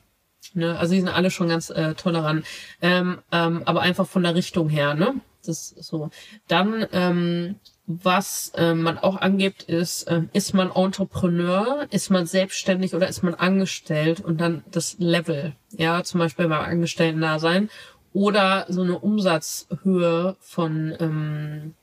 [0.54, 2.44] ne, also die sind alle schon ganz äh, tolerant.
[2.82, 5.14] Ähm, ähm, aber einfach von der Richtung her, ne?
[5.46, 6.10] Das ist so.
[6.48, 7.56] Dann, ähm,
[7.90, 13.22] was äh, man auch angibt, ist, äh, ist man Entrepreneur, ist man selbstständig oder ist
[13.22, 17.70] man angestellt und dann das Level, ja, zum Beispiel beim Angestellten-Dasein
[18.12, 21.74] oder so eine Umsatzhöhe von ähm,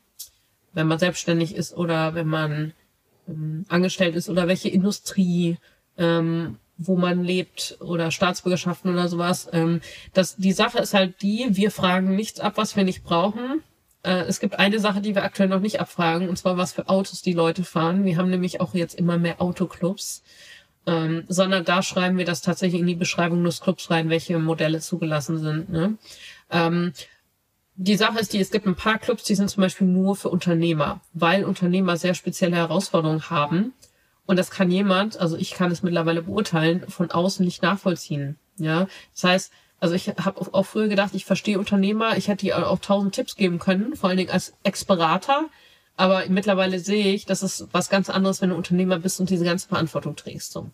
[0.76, 2.74] wenn man selbstständig ist oder wenn man
[3.28, 5.58] ähm, angestellt ist oder welche Industrie,
[5.98, 9.48] ähm, wo man lebt oder Staatsbürgerschaften oder sowas.
[9.54, 9.82] Ähm,
[10.14, 13.64] das, die Sache ist halt die, wir fragen nichts ab, was wir nicht brauchen.
[14.06, 16.88] Äh, es gibt eine Sache, die wir aktuell noch nicht abfragen, und zwar was für
[16.88, 18.06] Autos die Leute fahren.
[18.06, 20.24] Wir haben nämlich auch jetzt immer mehr Autoclubs.
[20.88, 24.80] Ähm, sondern da schreiben wir das tatsächlich in die Beschreibung des Clubs rein, welche Modelle
[24.82, 25.70] zugelassen sind.
[25.72, 25.98] Ne?
[26.52, 26.94] Ähm,
[27.76, 30.30] die Sache ist die, es gibt ein paar Clubs, die sind zum Beispiel nur für
[30.30, 33.74] Unternehmer, weil Unternehmer sehr spezielle Herausforderungen haben.
[34.28, 38.38] Und das kann jemand, also ich kann es mittlerweile beurteilen, von außen nicht nachvollziehen.
[38.58, 39.52] Ja, das heißt,
[39.86, 43.36] also ich habe auch früher gedacht, ich verstehe Unternehmer, ich hätte ihr auch tausend Tipps
[43.36, 45.46] geben können, vor allen Dingen als Ex-Berater.
[45.96, 49.46] Aber mittlerweile sehe ich, das ist was ganz anderes, wenn du Unternehmer bist und diese
[49.46, 50.52] ganze Verantwortung trägst.
[50.52, 50.72] So.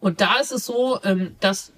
[0.00, 1.74] Und da ist es so, ähm, dass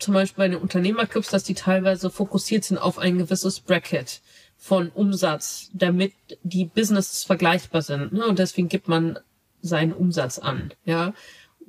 [0.00, 4.20] zum Beispiel bei den Unternehmerclubs, dass die teilweise fokussiert sind auf ein gewisses Bracket
[4.58, 8.12] von Umsatz, damit die Businesses vergleichbar sind.
[8.12, 8.26] Ne?
[8.26, 9.20] Und deswegen gibt man
[9.60, 10.74] seinen Umsatz an.
[10.84, 11.14] Ja.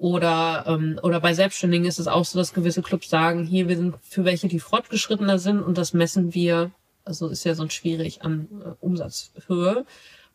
[0.03, 3.77] Oder, ähm, oder bei Selbstständigen ist es auch so, dass gewisse Clubs sagen, hier, wir
[3.77, 6.71] sind für welche, die fortgeschrittener sind und das messen wir,
[7.05, 9.85] also ist ja sonst schwierig an äh, Umsatzhöhe.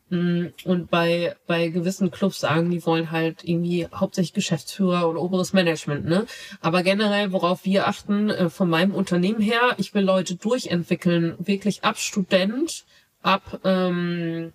[0.08, 5.52] Mm, und bei, bei gewissen Clubs sagen, die wollen halt irgendwie hauptsächlich Geschäftsführer oder oberes
[5.52, 6.24] Management, ne?
[6.62, 11.84] Aber generell, worauf wir achten, äh, von meinem Unternehmen her, ich will Leute durchentwickeln, wirklich
[11.84, 12.86] ab Student,
[13.20, 14.54] ab ähm,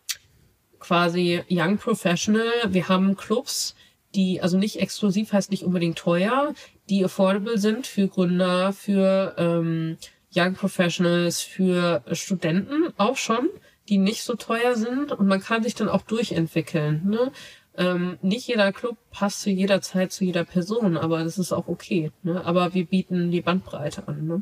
[0.80, 2.50] quasi Young Professional.
[2.70, 3.76] Wir haben Clubs,
[4.16, 6.54] die, also nicht exklusiv heißt nicht unbedingt teuer,
[6.90, 9.98] die affordable sind für Gründer, für ähm,
[10.36, 13.50] Young Professionals, für Studenten auch schon
[13.90, 17.02] die nicht so teuer sind und man kann sich dann auch durchentwickeln.
[17.06, 17.32] Ne?
[17.76, 21.68] Ähm, nicht jeder Club passt zu jeder Zeit zu jeder Person, aber das ist auch
[21.68, 22.12] okay.
[22.22, 22.44] Ne?
[22.46, 24.26] Aber wir bieten die Bandbreite an.
[24.26, 24.42] Ne?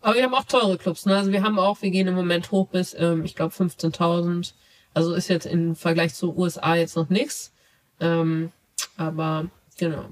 [0.00, 1.06] Aber wir haben auch teure Clubs.
[1.06, 1.16] Ne?
[1.16, 4.52] Also wir haben auch, wir gehen im Moment hoch bis, ähm, ich glaube, 15.000.
[4.94, 7.52] Also ist jetzt im Vergleich zu USA jetzt noch nichts.
[8.00, 8.50] Ähm,
[8.96, 9.46] aber
[9.78, 10.06] genau.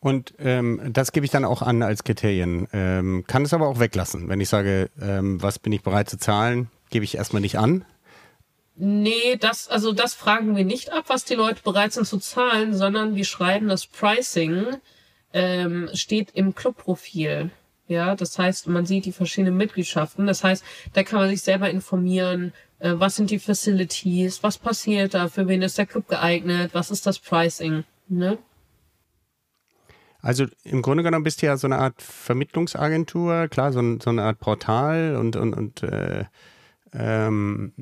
[0.00, 2.66] Und ähm, das gebe ich dann auch an als Kriterien.
[2.72, 4.28] Ähm, kann es aber auch weglassen.
[4.28, 7.84] Wenn ich sage, ähm, was bin ich bereit zu zahlen, gebe ich erstmal nicht an.
[8.76, 12.74] Nee, das, also das fragen wir nicht ab, was die Leute bereit sind zu zahlen,
[12.74, 14.78] sondern wir schreiben das Pricing
[15.32, 17.50] ähm, steht im Clubprofil.
[17.88, 20.26] Ja, das heißt, man sieht die verschiedenen Mitgliedschaften.
[20.26, 25.14] Das heißt, da kann man sich selber informieren, äh, was sind die Facilities, was passiert
[25.14, 27.84] da, für wen ist der Club geeignet, was ist das Pricing.
[28.08, 28.38] Ne?
[30.22, 34.22] Also im Grunde genommen bist du ja so eine Art Vermittlungsagentur, klar, so, so eine
[34.22, 36.24] Art Portal und, und, und äh,
[36.92, 37.72] ähm,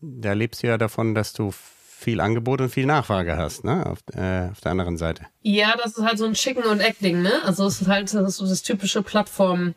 [0.00, 3.86] da lebst du ja davon, dass du viel Angebot und viel Nachfrage hast, ne?
[3.86, 5.26] Auf, äh, auf der anderen Seite.
[5.42, 7.32] Ja, das ist halt so ein Chicken und Egg-Ding, ne?
[7.44, 9.74] Also es ist halt das ist so das typische Plattform,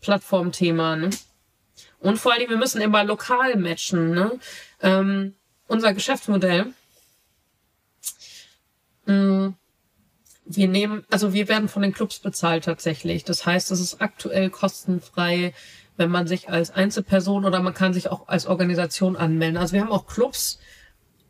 [0.00, 1.10] Plattformthema, ne?
[2.06, 4.38] Und vor allem, wir müssen immer lokal matchen, ne?
[4.80, 5.34] Ähm,
[5.66, 6.72] unser Geschäftsmodell.
[9.06, 9.54] Mh, mm,
[10.44, 13.24] wir nehmen, also wir werden von den Clubs bezahlt tatsächlich.
[13.24, 15.52] Das heißt, es ist aktuell kostenfrei,
[15.96, 19.56] wenn man sich als Einzelperson oder man kann sich auch als Organisation anmelden.
[19.56, 20.60] Also wir haben auch Clubs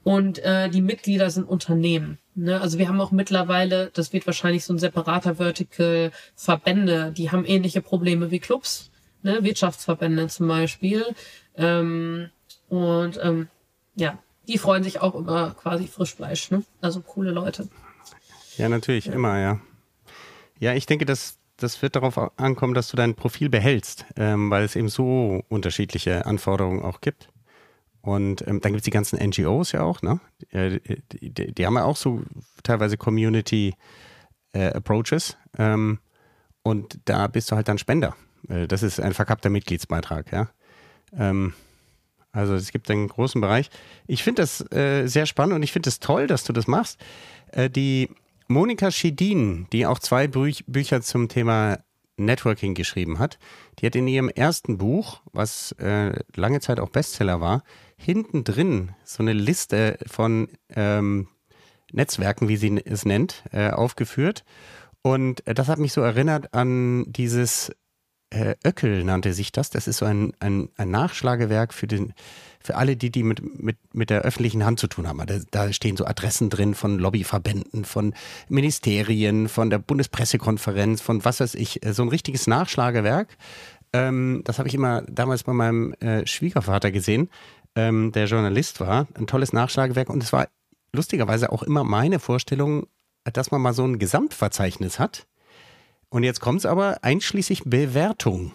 [0.02, 2.18] und äh, die Mitglieder sind Unternehmen.
[2.34, 2.60] Ne?
[2.60, 7.46] Also wir haben auch mittlerweile, das wird wahrscheinlich so ein separater Vertical, Verbände, die haben
[7.46, 8.90] ähnliche Probleme wie Clubs,
[9.26, 9.44] ne?
[9.44, 11.04] Wirtschaftsverbände zum Beispiel.
[11.56, 12.30] Ähm,
[12.68, 13.48] und ähm,
[13.94, 16.50] ja, die freuen sich auch über quasi Frischfleisch.
[16.50, 16.64] Ne?
[16.80, 17.68] Also coole Leute.
[18.56, 19.12] Ja, natürlich, ja.
[19.12, 19.60] immer, ja.
[20.58, 24.64] Ja, ich denke, dass das wird darauf ankommen, dass du dein Profil behältst, ähm, weil
[24.64, 27.28] es eben so unterschiedliche Anforderungen auch gibt.
[28.02, 30.20] Und ähm, dann gibt es die ganzen NGOs ja auch, ne?
[30.52, 32.22] Die, die, die, haben ja auch so
[32.62, 33.74] teilweise Community
[34.52, 35.36] äh, Approaches.
[35.58, 35.98] Ähm,
[36.62, 38.14] und da bist du halt dann Spender.
[38.48, 40.48] Äh, das ist ein verkappter Mitgliedsbeitrag, ja.
[41.16, 41.54] Ähm,
[42.32, 43.70] also es gibt einen großen Bereich.
[44.06, 47.00] Ich finde das äh, sehr spannend und ich finde es toll, dass du das machst.
[47.52, 48.10] Äh, die
[48.48, 51.78] Monika Schedin, die auch zwei Bü Bücher zum Thema
[52.18, 53.38] Networking geschrieben hat,
[53.78, 57.62] die hat in ihrem ersten Buch, was äh, lange Zeit auch Bestseller war,
[57.96, 61.28] hinten drin so eine Liste von ähm,
[61.92, 64.44] Netzwerken, wie sie es nennt, äh, aufgeführt.
[65.02, 67.72] Und äh, das hat mich so erinnert an dieses
[68.30, 69.70] äh, Öckel nannte sich das.
[69.70, 72.12] Das ist so ein, ein, ein Nachschlagewerk für, den,
[72.60, 75.24] für alle, die, die mit, mit, mit der öffentlichen Hand zu tun haben.
[75.26, 78.14] Da, da stehen so Adressen drin von Lobbyverbänden, von
[78.48, 81.84] Ministerien, von der Bundespressekonferenz, von was weiß ich.
[81.84, 83.36] Äh, so ein richtiges Nachschlagewerk.
[83.92, 87.30] Ähm, das habe ich immer damals bei meinem äh, Schwiegervater gesehen,
[87.76, 89.06] ähm, der Journalist war.
[89.14, 90.10] Ein tolles Nachschlagewerk.
[90.10, 90.48] Und es war
[90.92, 92.86] lustigerweise auch immer meine Vorstellung,
[93.24, 95.26] dass man mal so ein Gesamtverzeichnis hat.
[96.08, 98.52] Und jetzt kommt es aber einschließlich Bewertung.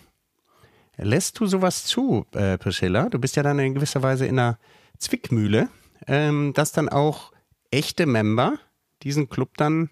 [0.97, 3.09] Lässt du sowas zu, äh, Priscilla?
[3.09, 4.59] Du bist ja dann in gewisser Weise in einer
[4.97, 5.69] Zwickmühle,
[6.07, 7.31] ähm, dass dann auch
[7.71, 8.59] echte Member
[9.03, 9.89] diesen Club dann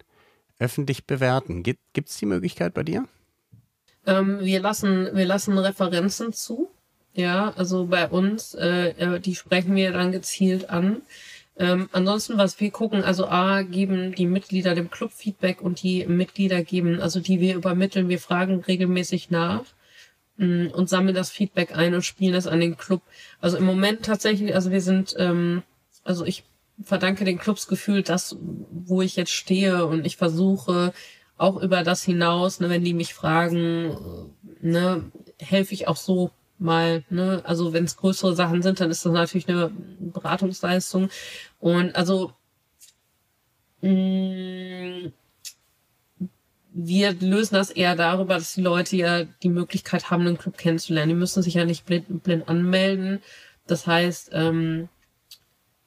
[0.59, 1.63] öffentlich bewerten.
[1.63, 3.07] Gibt es die Möglichkeit bei dir?
[4.05, 6.69] Ähm, wir, lassen, wir lassen Referenzen zu.
[7.13, 11.01] Ja, also bei uns, äh, äh die sprechen wir dann gezielt an.
[11.59, 16.05] Ähm, ansonsten, was wir gucken, also A, geben die Mitglieder dem Club Feedback und die
[16.07, 19.65] Mitglieder geben, also die wir übermitteln, wir fragen regelmäßig nach
[20.37, 23.01] mh, mm, und sammeln das Feedback ein und spielen das an den Club.
[23.41, 25.63] Also im Moment tatsächlich, also wir sind, ähm,
[26.05, 26.45] also ich
[26.81, 30.93] verdanke den Clubs Gefühl, dass, wo ich jetzt stehe und ich versuche
[31.37, 37.03] auch über das hinaus, ne, wenn die mich fragen, ne, helfe ich auch so mal,
[37.09, 41.09] ne, also wenn es größere Sachen sind, dann ist das natürlich eine Beratungsleistung.
[41.59, 42.33] Und also
[43.81, 45.13] mh, mm,
[46.71, 51.09] wir lösen das eher darüber, dass die Leute ja die Möglichkeit haben, einen Club kennenzulernen.
[51.09, 53.21] Die müssen sich ja nicht blind, blind anmelden.
[53.67, 54.87] Das heißt, ähm,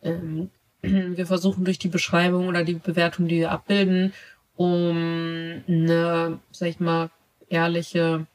[0.02, 0.50] ähm,
[0.82, 4.12] wir versuchen durch die Beschreibung oder die Bewertung, die wir abbilden,
[4.56, 7.10] um eine, sag ich mal,
[7.48, 8.26] ehrliche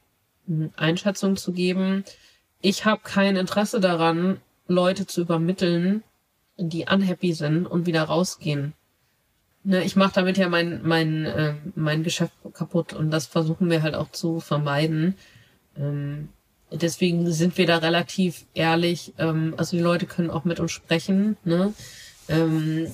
[0.48, 2.04] hm, Einschätzung zu geben,
[2.62, 6.04] ich habe kein Interesse daran, Leute zu übermitteln,
[6.58, 8.74] die unhappy sind und wieder rausgehen.
[9.64, 13.82] Ne, ich mache damit ja mein, mein, äh, mein Geschäft kaputt und das versuchen wir
[13.82, 15.16] halt auch zu vermeiden.
[15.78, 16.30] Ähm,
[16.72, 19.14] deswegen sind wir da relativ ehrlich.
[19.18, 21.38] Ähm, also die Leute können auch mit uns sprechen.
[21.44, 21.74] Ne?
[22.30, 22.88] Ähm,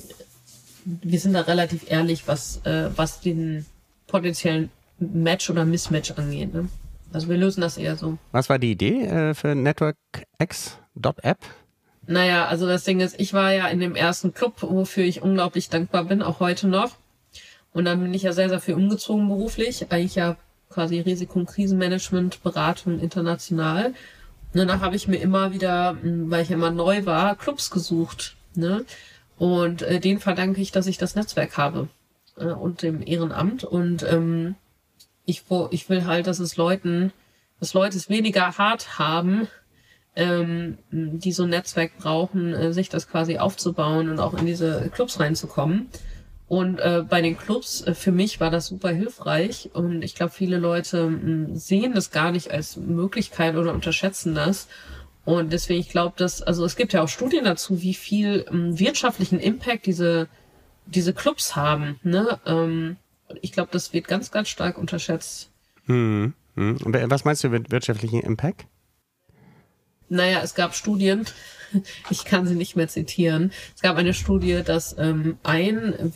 [0.86, 3.66] wir sind da relativ ehrlich, was, äh, was den
[4.08, 6.54] potenziellen Match oder Mismatch angeht.
[6.54, 6.70] Ne?
[7.12, 8.18] Also wir lösen das eher so.
[8.32, 11.38] Was war die Idee äh, für NetworkX.app?
[12.06, 15.70] Naja, also das Ding ist, ich war ja in dem ersten Club, wofür ich unglaublich
[15.70, 16.98] dankbar bin, auch heute noch.
[17.72, 19.92] Und dann bin ich ja sehr, sehr viel umgezogen beruflich.
[19.92, 20.38] Eigentlich ja
[20.70, 23.88] quasi Risiko- und Krisenmanagement, Beratung international.
[23.88, 28.36] Und danach habe ich mir immer wieder, hm, weil ich immer neu war, Clubs gesucht.
[28.56, 28.86] Ne?
[29.38, 31.88] Und äh, denen verdanke ich, dass ich das Netzwerk habe
[32.38, 33.64] äh, und dem Ehrenamt.
[33.64, 34.56] Und ähm,
[35.26, 37.14] ich, ich will halt, dass es Leuten,
[37.60, 39.48] dass Leute es weniger hart haben,
[40.16, 44.90] ähm, die so ein Netzwerk brauchen, äh, sich das quasi aufzubauen und auch in diese
[44.94, 45.90] Clubs reinzukommen.
[46.48, 50.34] Und äh, bei den Clubs, äh, für mich war das super hilfreich und ich glaube,
[50.34, 54.68] viele Leute mh, hm, sehen das gar nicht als Möglichkeit oder unterschätzen das.
[55.26, 58.78] Und deswegen, ich glaube, dass, also es gibt ja auch Studien dazu, wie viel ähm,
[58.78, 60.28] wirtschaftlichen Impact diese,
[60.86, 62.00] diese Clubs haben.
[62.04, 62.40] Ne?
[62.46, 62.98] Ähm,
[63.42, 65.50] ich glaube, das wird ganz, ganz stark unterschätzt.
[65.86, 66.78] Hm, hm.
[67.10, 68.68] Was meinst du mit wirtschaftlichen Impact?
[70.10, 71.26] Naja, es gab Studien,
[72.10, 73.52] ich kann sie nicht mehr zitieren.
[73.76, 76.14] Es gab eine Studie, dass ähm, ein,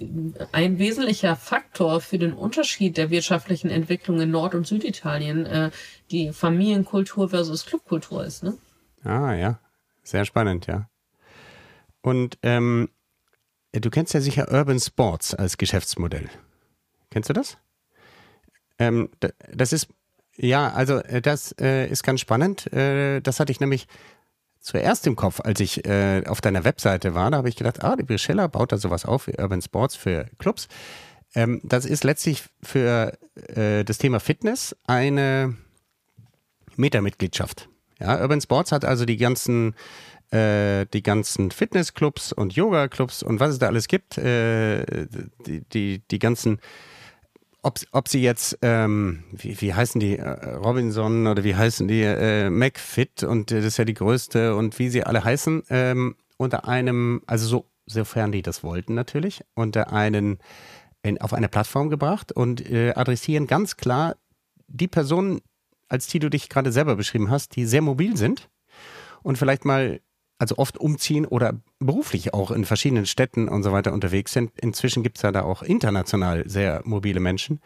[0.51, 5.71] ein wesentlicher Faktor für den Unterschied der wirtschaftlichen Entwicklung in Nord- und Süditalien äh,
[6.11, 8.43] die Familienkultur versus Clubkultur ist.
[8.43, 8.57] Ne?
[9.03, 9.59] Ah ja,
[10.03, 10.89] sehr spannend, ja.
[12.01, 12.89] Und ähm,
[13.71, 16.29] du kennst ja sicher Urban Sports als Geschäftsmodell.
[17.09, 17.57] Kennst du das?
[18.79, 19.09] Ähm,
[19.53, 19.87] das ist,
[20.37, 22.71] ja, also äh, das äh, ist ganz spannend.
[22.71, 23.87] Äh, das hatte ich nämlich
[24.61, 27.31] zuerst im Kopf, als ich äh, auf deiner Webseite war.
[27.31, 30.67] Da habe ich gedacht, ah, die Brischella baut da sowas auf Urban Sports für Clubs.
[31.33, 35.55] Ähm, das ist letztlich für äh, das Thema Fitness eine
[36.75, 37.67] Meta-Mitgliedschaft.
[37.99, 39.73] Ja, Urban Sports hat also die ganzen
[40.29, 46.19] äh, die ganzen Fitnessclubs und Yoga-Clubs und was es da alles gibt, die, die, die
[46.19, 46.59] ganzen
[47.67, 52.01] ob, ob sie jetzt, ähm, wie, wie heißen die, äh, Robinson oder wie heißen die,
[52.01, 56.67] äh, McFit und das ist ja die größte und wie sie alle heißen, ähm, unter
[56.67, 60.39] einem, also so, sofern die das wollten natürlich, unter einen,
[61.03, 64.15] in, auf eine Plattform gebracht und äh, adressieren ganz klar
[64.67, 65.41] die Personen
[65.89, 68.49] als die du dich gerade selber beschrieben hast, die sehr mobil sind
[69.23, 70.01] und vielleicht mal
[70.39, 74.51] also oft umziehen oder beruflich auch in verschiedenen Städten und so weiter unterwegs sind.
[74.59, 77.59] Inzwischen gibt es ja da auch international sehr mobile Menschen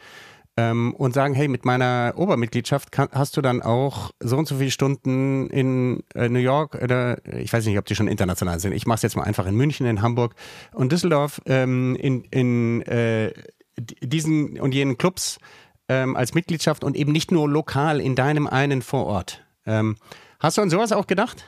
[0.57, 4.57] ähm, und sagen, hey, mit meiner Obermitgliedschaft kann, hast du dann auch so und so
[4.57, 8.73] viele Stunden in äh, New York oder ich weiß nicht, ob die schon international sind.
[8.73, 10.35] Ich mache es jetzt mal einfach in München, in Hamburg
[10.73, 13.33] und Düsseldorf ähm, in, in äh,
[13.79, 15.39] diesen und jenen Clubs
[15.87, 19.43] ähm, als Mitgliedschaft und eben nicht nur lokal in deinem einen Vorort.
[19.65, 19.95] Ähm,
[20.39, 21.45] hast du an sowas auch gedacht?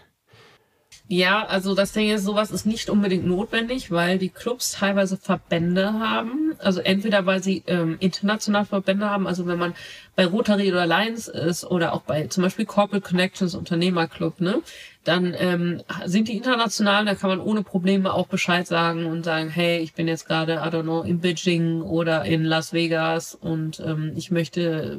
[1.09, 5.93] Ja, also das Ding ist, sowas ist nicht unbedingt notwendig, weil die Clubs teilweise Verbände
[5.93, 6.55] haben.
[6.59, 9.75] Also entweder weil sie ähm, international Verbände haben, also wenn man
[10.15, 14.61] bei Rotary oder Lions ist oder auch bei zum Beispiel Corporate Connections Unternehmerclub, ne,
[15.03, 19.49] dann ähm, sind die international, da kann man ohne Probleme auch Bescheid sagen und sagen,
[19.49, 23.81] hey, ich bin jetzt gerade, I don't know, in Beijing oder in Las Vegas und
[23.81, 24.97] ähm, ich möchte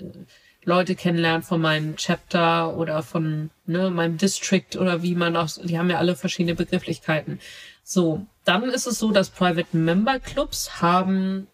[0.00, 0.04] äh,
[0.64, 5.78] Leute kennenlernen von meinem Chapter oder von ne, meinem District oder wie man auch, die
[5.78, 7.40] haben ja alle verschiedene Begrifflichkeiten.
[7.82, 11.48] So, dann ist es so, dass Private Member Clubs haben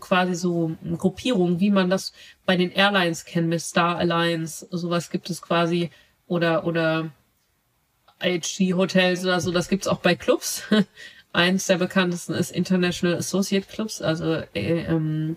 [0.00, 2.12] quasi so Gruppierungen, wie man das
[2.44, 5.90] bei den Airlines kennt, mit Star Alliance, sowas gibt es quasi,
[6.26, 7.10] oder, oder
[8.20, 10.62] IHG Hotels oder so, das gibt's auch bei Clubs.
[11.32, 15.36] Eins der bekanntesten ist International Associate Clubs, also äh, ähm,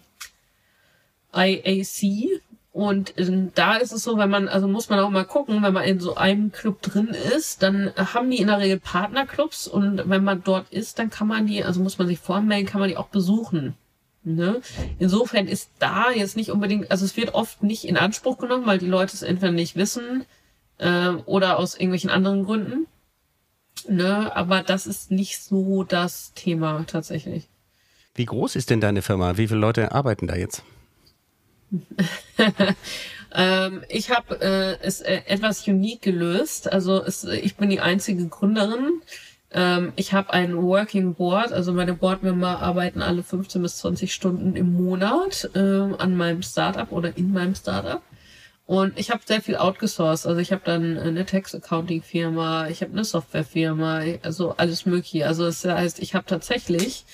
[1.34, 2.42] IAC,
[2.80, 5.74] und ähm, da ist es so, wenn man, also muss man auch mal gucken, wenn
[5.74, 10.04] man in so einem Club drin ist, dann haben die in der Regel Partnerclubs und
[10.10, 12.88] wenn man dort ist, dann kann man die, also muss man sich voranmelden, kann man
[12.88, 13.76] die auch besuchen.
[14.24, 14.62] Ne?
[14.98, 18.78] Insofern ist da jetzt nicht unbedingt, also es wird oft nicht in Anspruch genommen, weil
[18.78, 20.24] die Leute es entweder nicht wissen
[20.78, 22.88] äh, oder aus irgendwelchen anderen Gründen.
[23.90, 24.34] Ne?
[24.34, 27.50] Aber das ist nicht so das Thema tatsächlich.
[28.16, 29.36] Wie groß ist denn deine Firma?
[29.36, 30.64] Wie viele Leute arbeiten da jetzt?
[33.36, 36.72] ähm, ich habe äh, es äh, etwas unique gelöst.
[36.72, 39.02] Also es, ich bin die einzige Gründerin.
[39.52, 44.56] Ähm, ich habe ein Working Board, also meine Boardmember arbeiten alle 15 bis 20 Stunden
[44.56, 48.02] im Monat äh, an meinem Startup oder in meinem Startup.
[48.68, 50.28] Und ich habe sehr viel outgesourced.
[50.28, 55.26] Also ich habe dann eine Tax-Accounting-Firma, ich habe eine Software-Firma, also alles mögliche.
[55.26, 57.06] Also das heißt, ich habe tatsächlich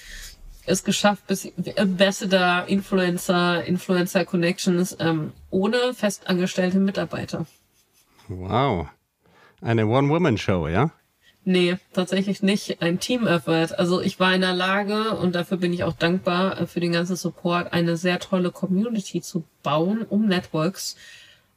[0.68, 7.46] es geschafft, bis Ambassador, Influencer, Influencer Connections ähm, ohne festangestellte Mitarbeiter.
[8.28, 8.88] Wow.
[9.62, 10.92] Eine One-Woman-Show, ja?
[11.48, 12.82] Nee, tatsächlich nicht.
[12.82, 13.78] Ein Team-Effort.
[13.78, 16.92] Also ich war in der Lage, und dafür bin ich auch dankbar äh, für den
[16.92, 20.96] ganzen Support, eine sehr tolle Community zu bauen um Networks.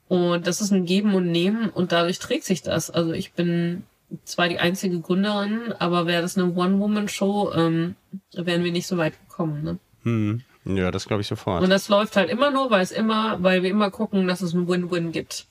[0.06, 2.90] Und das ist ein Geben und Nehmen und dadurch trägt sich das.
[2.90, 3.84] Also ich bin
[4.24, 7.94] zwar die einzige Gründerin, aber wäre das eine One-Woman-Show, ähm,
[8.32, 9.62] wären wir nicht so weit gekommen.
[9.62, 9.78] Ne?
[10.02, 10.42] Hm.
[10.64, 11.62] Ja, das glaube ich sofort.
[11.62, 14.52] Und das läuft halt immer nur, weil es immer, weil wir immer gucken, dass es
[14.52, 15.46] ein Win-Win gibt.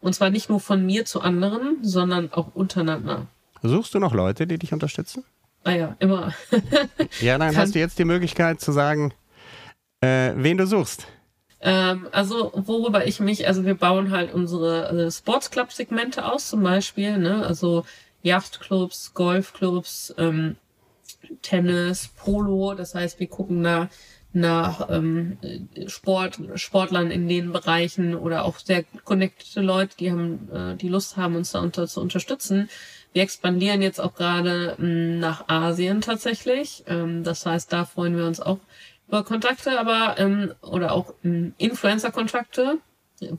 [0.00, 3.26] Und zwar nicht nur von mir zu anderen, sondern auch untereinander.
[3.62, 5.24] Suchst du noch Leute, die dich unterstützen?
[5.64, 6.32] Ah ja, immer.
[7.20, 9.12] ja, dann Kann hast du jetzt die Möglichkeit zu sagen,
[10.00, 11.06] äh, wen du suchst.
[11.66, 17.18] Ähm, also worüber ich mich, also wir bauen halt unsere also Sportsclub-Segmente aus zum Beispiel,
[17.18, 17.44] ne?
[17.44, 17.84] also
[18.22, 20.54] Yachtclubs, Golfclubs, ähm,
[21.42, 22.74] Tennis, Polo.
[22.74, 23.88] Das heißt, wir gucken da
[24.32, 25.38] nach ähm,
[25.88, 31.16] Sport, Sportlern in den Bereichen oder auch sehr connected Leute, die haben, äh, die Lust
[31.16, 32.68] haben, uns da unter, zu unterstützen.
[33.12, 36.84] Wir expandieren jetzt auch gerade ähm, nach Asien tatsächlich.
[36.86, 38.58] Ähm, das heißt, da freuen wir uns auch
[39.08, 42.78] Kontakte, aber ähm, oder auch ähm, Influencer-Kontakte,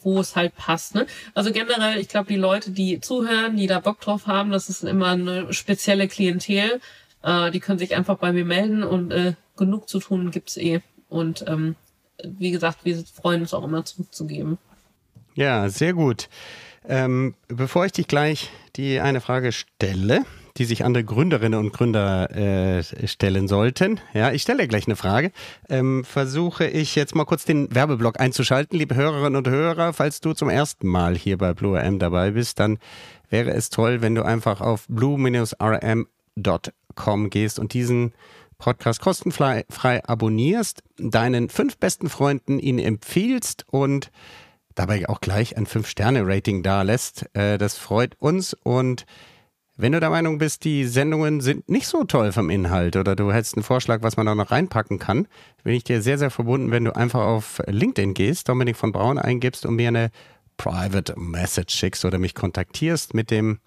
[0.01, 0.95] wo es halt passt.
[0.95, 1.05] Ne?
[1.34, 4.84] Also generell, ich glaube, die Leute, die zuhören, die da Bock drauf haben, das ist
[4.84, 6.80] immer eine spezielle Klientel.
[7.24, 10.82] Äh, die können sich einfach bei mir melden und äh, genug zu tun gibt's eh.
[11.09, 11.76] Und ähm,
[12.24, 14.57] wie gesagt, wir freuen uns auch immer zurückzugeben.
[15.36, 16.30] Ja, sehr gut.
[16.88, 20.26] Ähm, bevor ich dich gleich die eine Frage stelle,
[20.58, 23.99] die sich andere Gründerinnen und Gründer äh, stellen sollten.
[24.14, 25.32] Ja, ich stelle gleich eine Frage.
[25.70, 28.78] Ähm, versuche ich jetzt mal kurz den Werbeblock einzuschalten.
[28.78, 32.60] Liebe Hörerinnen und Hörer, falls du zum ersten Mal hier bei Blue RM dabei bist,
[32.60, 32.80] dann
[33.30, 36.10] wäre es toll, wenn du einfach auf blue-rm.com
[37.30, 38.14] gehst und diesen
[38.58, 44.10] Podcast kostenfrei frei abonnierst, deinen fünf besten Freunden ihn empfiehlst und
[44.74, 47.30] dabei auch gleich ein Fünf-Sterne-Rating da lässt.
[47.34, 49.05] Äh, das freut uns und
[49.78, 53.32] wenn du der Meinung bist, die Sendungen sind nicht so toll vom Inhalt oder du
[53.32, 55.28] hättest einen Vorschlag, was man da noch reinpacken kann,
[55.63, 59.19] bin ich dir sehr, sehr verbunden, wenn du einfach auf LinkedIn gehst, Dominik von Braun
[59.19, 60.09] eingibst und mir eine
[60.57, 63.59] Private Message schickst oder mich kontaktierst mit dem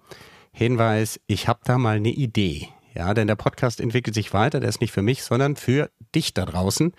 [0.53, 2.69] Hinweis, ich habe da mal eine Idee.
[2.93, 6.35] Ja, denn der Podcast entwickelt sich weiter, der ist nicht für mich, sondern für dich
[6.35, 6.93] da draußen.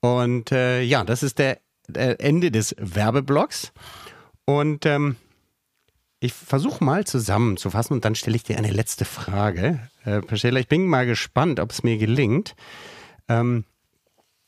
[0.00, 1.58] Und äh, ja, das ist der
[1.94, 3.72] äh, Ende des Werbeblocks.
[4.46, 5.16] Und ähm,
[6.20, 9.80] ich versuche mal zusammenzufassen und dann stelle ich dir eine letzte Frage.
[10.04, 12.56] Äh, Priscilla, ich bin mal gespannt, ob es mir gelingt.
[13.28, 13.64] Ähm,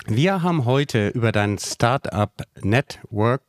[0.07, 3.43] wir haben heute über dein Startup Network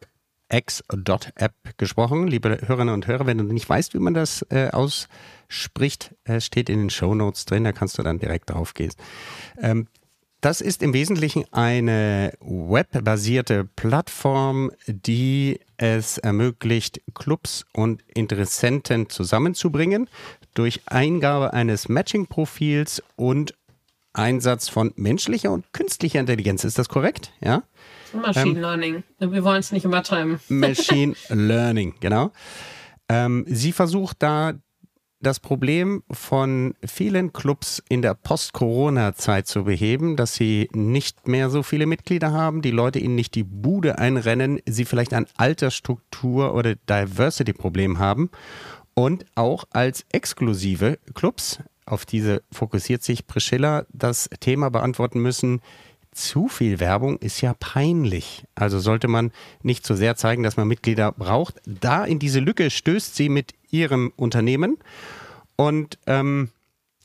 [0.51, 2.27] X.app gesprochen.
[2.27, 6.69] Liebe Hörerinnen und Hörer, wenn du nicht weißt, wie man das äh, ausspricht, äh, steht
[6.69, 8.91] in den Show Notes drin, da kannst du dann direkt drauf gehen.
[9.59, 9.87] Ähm,
[10.41, 20.09] das ist im Wesentlichen eine webbasierte Plattform, die es ermöglicht, Clubs und Interessenten zusammenzubringen
[20.55, 23.53] durch Eingabe eines Matching-Profils und
[24.13, 26.63] Einsatz von menschlicher und künstlicher Intelligenz.
[26.63, 27.31] Ist das korrekt?
[27.39, 27.63] Ja.
[28.13, 29.03] Machine ähm, Learning.
[29.19, 30.39] Wir wollen es nicht übertreiben.
[30.49, 32.31] Machine Learning, genau.
[33.07, 34.53] Ähm, sie versucht da
[35.21, 41.63] das Problem von vielen Clubs in der Post-Corona-Zeit zu beheben, dass sie nicht mehr so
[41.63, 46.75] viele Mitglieder haben, die Leute ihnen nicht die Bude einrennen, sie vielleicht ein Altersstruktur- oder
[46.75, 48.29] Diversity-Problem haben
[48.93, 55.61] und auch als exklusive Clubs, auf diese fokussiert sich Priscilla, das Thema beantworten müssen,
[56.11, 58.43] zu viel Werbung ist ja peinlich.
[58.55, 59.31] Also sollte man
[59.63, 61.61] nicht so sehr zeigen, dass man Mitglieder braucht.
[61.65, 64.77] Da in diese Lücke stößt sie mit ihrem Unternehmen.
[65.55, 66.49] Und ähm,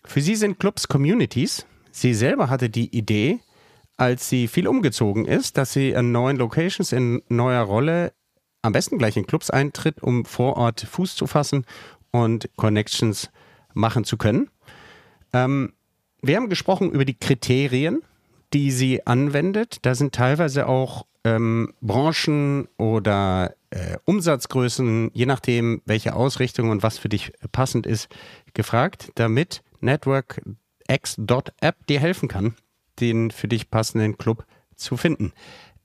[0.05, 1.67] für sie sind Clubs Communities.
[1.93, 3.39] Sie selber hatte die Idee,
[3.97, 8.13] als sie viel umgezogen ist, dass sie an neuen Locations in neuer Rolle
[8.63, 11.65] am besten gleich in Clubs eintritt, um vor Ort Fuß zu fassen
[12.11, 13.31] und Connections
[13.73, 14.51] machen zu können.
[15.33, 15.73] Ähm,
[16.23, 18.03] wir haben gesprochen über die Kriterien,
[18.53, 19.79] die sie anwendet.
[19.83, 26.99] Da sind teilweise auch ähm, Branchen oder äh, Umsatzgrößen, je nachdem, welche Ausrichtung und was
[26.99, 28.09] für dich passend ist,
[28.55, 32.55] gefragt, damit NetworkX.app dir helfen kann,
[33.01, 34.45] den für dich passenden Club
[34.77, 35.33] zu finden.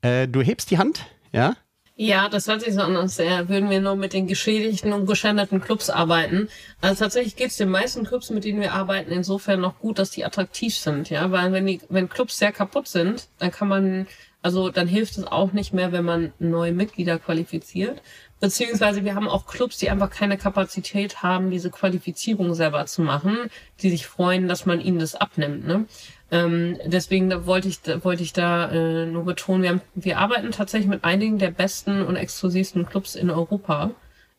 [0.00, 1.56] Äh, du hebst die Hand, ja?
[1.94, 5.60] Ja, das hört sich so an, als würden wir nur mit den geschädigten und geschänderten
[5.60, 6.48] Clubs arbeiten.
[6.80, 10.10] Also tatsächlich geht es den meisten Clubs, mit denen wir arbeiten, insofern noch gut, dass
[10.10, 11.30] die attraktiv sind, ja.
[11.30, 14.06] Weil wenn die, wenn Clubs sehr kaputt sind, dann kann man,
[14.42, 18.02] also dann hilft es auch nicht mehr, wenn man neue Mitglieder qualifiziert.
[18.40, 23.38] Beziehungsweise wir haben auch Clubs, die einfach keine Kapazität haben, diese Qualifizierung selber zu machen,
[23.80, 25.64] die sich freuen, dass man ihnen das abnimmt.
[25.64, 25.86] Ne?
[26.32, 30.18] Ähm, deswegen da wollte ich, da, wollte ich da äh, nur betonen, wir, haben, wir
[30.18, 33.92] arbeiten tatsächlich mit einigen der besten und exklusivsten Clubs in Europa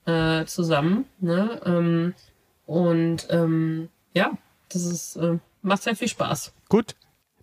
[0.06, 1.06] äh, zusammen.
[1.22, 1.62] Ne?
[1.66, 2.14] Ähm,
[2.66, 4.32] und ähm, ja,
[4.68, 6.54] das ist, äh, macht sehr viel Spaß.
[6.68, 6.96] Gut,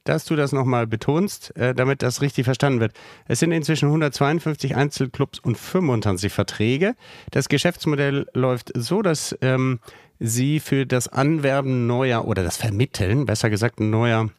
[0.05, 2.93] dass du das nochmal betonst, äh, damit das richtig verstanden wird.
[3.27, 6.95] Es sind inzwischen 152 Einzelclubs und 25 Verträge.
[7.31, 9.81] Das Geschäftsmodell läuft so, dass ähm,
[10.19, 14.31] sie für das Anwerben neuer oder das Vermitteln, besser gesagt, neuer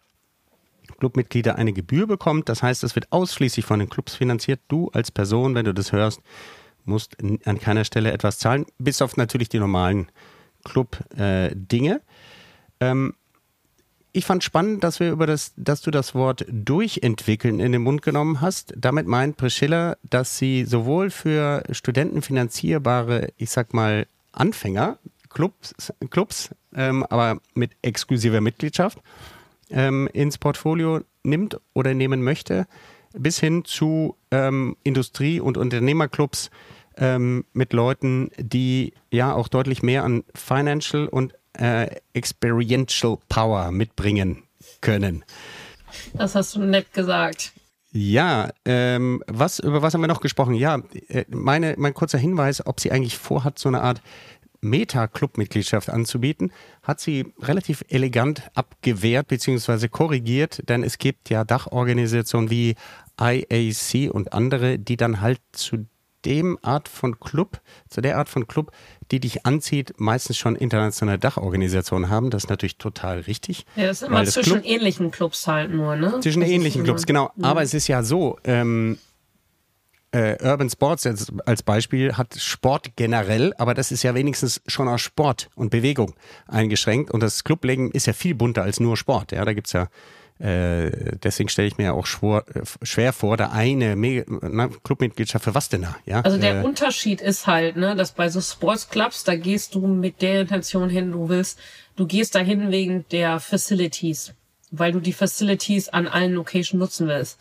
[1.00, 2.50] Clubmitglieder eine Gebühr bekommt.
[2.50, 4.60] Das heißt, es wird ausschließlich von den Clubs finanziert.
[4.68, 6.22] Du als Person, wenn du das hörst,
[6.86, 10.12] musst an keiner Stelle etwas zahlen, bis auf natürlich die normalen
[10.64, 12.02] Club-Dinge.
[12.80, 13.14] Äh, ähm,
[14.14, 18.02] ich fand spannend, dass wir über das, dass du das Wort durchentwickeln in den Mund
[18.02, 18.74] genommen hast.
[18.78, 24.98] Damit meint Priscilla, dass sie sowohl für Studenten finanzierbare, ich sag mal, Anfänger,
[25.30, 25.74] Clubs,
[26.10, 29.00] Clubs ähm, aber mit exklusiver Mitgliedschaft,
[29.70, 32.68] ähm, ins Portfolio nimmt oder nehmen möchte,
[33.14, 36.50] bis hin zu ähm, Industrie- und Unternehmerclubs
[36.98, 44.44] ähm, mit Leuten, die ja auch deutlich mehr an Financial und äh, Experiential Power mitbringen
[44.82, 45.24] können.
[46.14, 47.54] Das hast du nett gesagt.
[47.94, 50.54] Ja, ähm, was, über was haben wir noch gesprochen?
[50.54, 54.02] Ja, äh, meine, mein kurzer Hinweis, ob sie eigentlich vorhat, so eine Art
[54.62, 56.52] Meta-Club-Mitgliedschaft anzubieten,
[56.84, 59.90] hat sie relativ elegant abgewehrt bzw.
[59.90, 62.76] korrigiert, denn es gibt ja Dachorganisationen wie
[63.20, 65.86] IAC und andere, die dann halt zu
[66.26, 68.72] dem Art von Club, zu der Art von Club,
[69.12, 72.30] die dich anzieht, meistens schon internationale Dachorganisationen haben.
[72.30, 73.66] Das ist natürlich total richtig.
[73.76, 76.20] Ja, das ist immer zwischen Club, ähnlichen Clubs halt nur, ne?
[76.22, 77.32] Zwischen das ähnlichen Clubs, genau.
[77.36, 77.44] Mhm.
[77.44, 78.98] Aber es ist ja so, ähm,
[80.12, 84.88] äh, Urban Sports als, als Beispiel hat Sport generell, aber das ist ja wenigstens schon
[84.88, 86.14] aus Sport und Bewegung
[86.48, 87.12] eingeschränkt.
[87.12, 89.32] Und das Clublegen ist ja viel bunter als nur Sport.
[89.32, 89.88] Ja, da gibt's ja
[90.42, 95.46] äh, deswegen stelle ich mir ja auch schwor, äh, schwer vor, da eine na, Clubmitgliedschaft
[95.46, 95.96] für was denn da?
[96.08, 96.22] Ja?
[96.22, 100.22] Also der äh, Unterschied ist halt, ne, dass bei so Sportsclubs, da gehst du mit
[100.24, 101.60] der Intention hin, du willst,
[101.96, 104.34] du gehst dahin wegen der Facilities,
[104.72, 107.38] weil du die Facilities an allen Locations nutzen willst.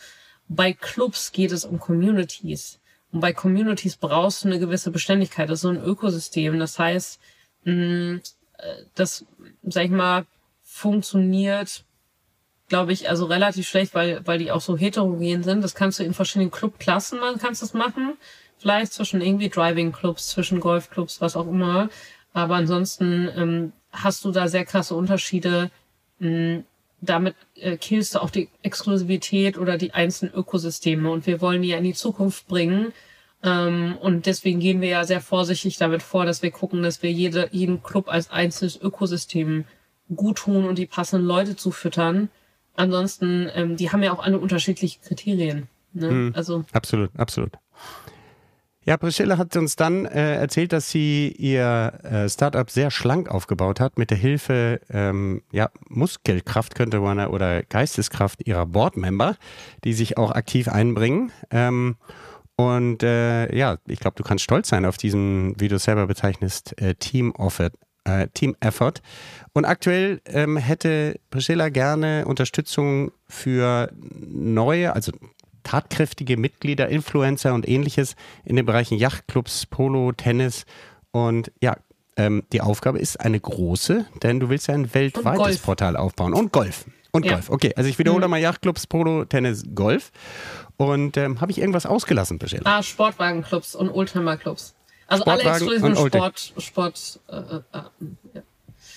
[0.49, 2.81] Bei Clubs geht es um Communities.
[3.13, 5.49] Und bei Communities brauchst du eine gewisse Beständigkeit.
[5.49, 6.59] Das ist so ein Ökosystem.
[6.59, 7.19] Das heißt,
[7.65, 8.21] mh,
[8.59, 9.25] äh, das,
[9.63, 10.27] sag ich mal,
[10.63, 11.85] funktioniert
[12.71, 15.63] glaube ich, also relativ schlecht, weil, weil die auch so heterogen sind.
[15.63, 18.15] Das kannst du in verschiedenen Clubklassen, man kannst das machen.
[18.57, 21.91] Vielleicht zwischen irgendwie Driving-Clubs, zwischen Golfclubs, was auch immer.
[22.33, 25.71] Aber ansonsten ähm, hast du da sehr krasse Unterschiede.
[26.21, 26.63] Mh,
[27.01, 31.11] damit äh, killst du auch die Exklusivität oder die einzelnen Ökosysteme.
[31.11, 32.93] Und wir wollen die ja in die Zukunft bringen.
[33.43, 37.11] Ähm, und deswegen gehen wir ja sehr vorsichtig damit vor, dass wir gucken, dass wir
[37.11, 39.65] jede, jeden Club als einzelnes Ökosystem
[40.15, 42.29] gut tun und die passenden Leute zu füttern.
[42.81, 45.69] Ansonsten, ähm, die haben ja auch alle unterschiedliche Kriterien.
[45.93, 46.11] Ne?
[46.11, 46.33] Mhm.
[46.35, 47.53] Also Absolut, absolut.
[48.87, 53.79] Ja, Priscilla hat uns dann äh, erzählt, dass sie ihr äh, Startup sehr schlank aufgebaut
[53.79, 59.37] hat mit der Hilfe ähm, ja, Muskelkraft könnte man oder Geisteskraft ihrer Boardmember,
[59.85, 61.31] die sich auch aktiv einbringen.
[61.51, 61.97] Ähm,
[62.57, 66.07] und äh, ja, ich glaube, du kannst stolz sein auf diesen, wie du es selber
[66.07, 67.73] bezeichnest, äh, Team Effort.
[68.05, 68.95] Äh, Team Effort.
[69.53, 75.13] Und aktuell ähm, hätte Priscilla gerne Unterstützung für neue, also
[75.65, 80.65] tatkräftige Mitglieder, Influencer und ähnliches in den Bereichen Yachtclubs, Polo, Tennis.
[81.11, 81.77] Und ja,
[82.17, 85.59] ähm, die Aufgabe ist eine große, denn du willst ja ein weltweites.
[85.59, 86.33] Portal aufbauen.
[86.33, 86.87] Und Golf.
[87.13, 87.33] Und Ja.
[87.35, 87.51] Golf.
[87.51, 88.31] Okay, also ich wiederhole Mhm.
[88.31, 90.11] mal Yachtclubs, Polo, Tennis, Golf.
[90.77, 92.63] Und ähm, habe ich irgendwas ausgelassen, Priscilla?
[92.65, 94.75] ah, Sportwagenclubs und Oldtimer-Clubs.
[95.11, 97.83] Also alle Sportwagen exklusiven und Oldti- Sport, Sport, äh, äh, äh,
[98.35, 98.43] ja.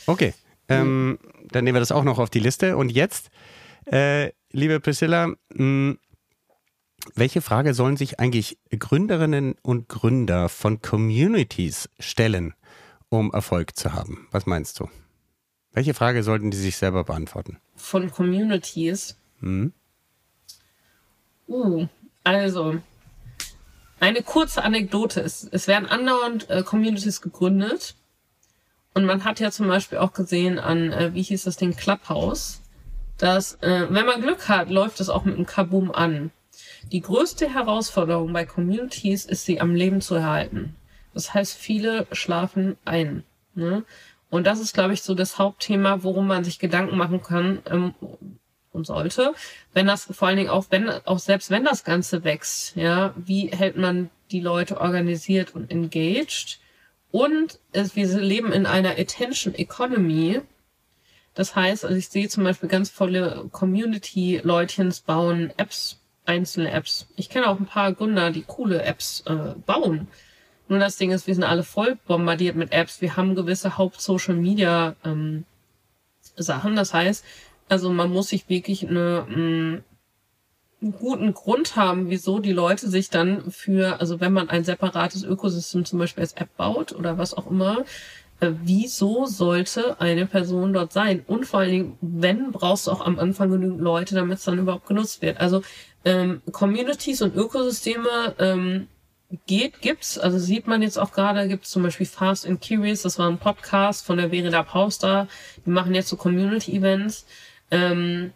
[0.05, 0.33] Okay,
[0.69, 2.77] ähm, dann nehmen wir das auch noch auf die Liste.
[2.77, 3.29] Und jetzt,
[3.85, 5.95] äh, liebe Priscilla, mh,
[7.15, 12.53] welche Frage sollen sich eigentlich Gründerinnen und Gründer von Communities stellen,
[13.09, 14.27] um Erfolg zu haben?
[14.31, 14.89] Was meinst du?
[15.73, 17.57] Welche Frage sollten die sich selber beantworten?
[17.75, 19.17] von Communities.
[19.41, 19.73] Mhm.
[21.47, 21.87] Uh,
[22.23, 22.75] also,
[24.03, 25.21] eine kurze Anekdote.
[25.21, 27.95] Es, es werden andauernd äh, Communities gegründet.
[28.93, 32.61] Und man hat ja zum Beispiel auch gesehen an, äh, wie hieß das Ding, Clubhouse,
[33.17, 36.31] dass, äh, wenn man Glück hat, läuft es auch mit einem Kaboom an.
[36.91, 40.75] Die größte Herausforderung bei Communities ist, sie am Leben zu erhalten.
[41.13, 43.23] Das heißt, viele schlafen ein.
[43.55, 43.83] Ne?
[44.29, 47.93] Und das ist, glaube ich, so das Hauptthema, worum man sich Gedanken machen kann ähm,
[48.73, 49.33] und sollte.
[49.73, 53.47] Wenn das vor allen Dingen auch, wenn, auch selbst wenn das Ganze wächst, ja, wie
[53.47, 56.59] hält man die Leute organisiert und engaged?
[57.11, 60.41] Und es, wir leben in einer Attention Economy.
[61.35, 67.07] Das heißt, also ich sehe zum Beispiel ganz volle Community-Leutchens bauen Apps, einzelne Apps.
[67.15, 70.07] Ich kenne auch ein paar Gründer, die coole Apps äh, bauen.
[70.67, 73.01] Nur das Ding ist, wir sind alle voll bombardiert mit Apps.
[73.01, 75.45] Wir haben gewisse Haupt-Social-Media ähm,
[76.35, 76.75] Sachen.
[76.75, 77.23] Das heißt,
[77.69, 79.81] also man muss sich wirklich eine, mh,
[80.81, 85.23] einen guten Grund haben, wieso die Leute sich dann für, also wenn man ein separates
[85.23, 87.85] Ökosystem zum Beispiel als App baut oder was auch immer,
[88.41, 91.23] äh, wieso sollte eine Person dort sein?
[91.25, 94.59] Und vor allen Dingen, wenn, brauchst du auch am Anfang genügend Leute, damit es dann
[94.59, 95.39] überhaupt genutzt wird.
[95.39, 95.61] Also
[96.03, 98.87] ähm, Communities und Ökosysteme ähm,
[99.47, 100.17] geht, gibt's.
[100.17, 103.37] Also sieht man jetzt auch gerade, gibt's zum Beispiel Fast and Curious, das war ein
[103.37, 105.27] Podcast von der Verena Pauster.
[105.65, 107.25] Die machen jetzt so Community-Events.
[107.73, 108.33] Ähm,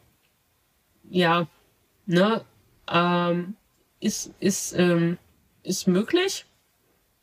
[1.10, 1.48] ja,
[2.08, 2.44] ne,
[2.92, 3.56] ähm,
[4.00, 5.18] ist, ist, ähm,
[5.62, 6.46] ist möglich,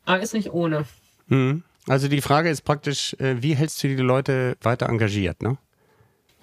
[0.05, 0.85] aber ist nicht ohne.
[1.27, 1.63] Mhm.
[1.87, 5.57] Also die Frage ist praktisch, äh, wie hältst du die Leute weiter engagiert, ne?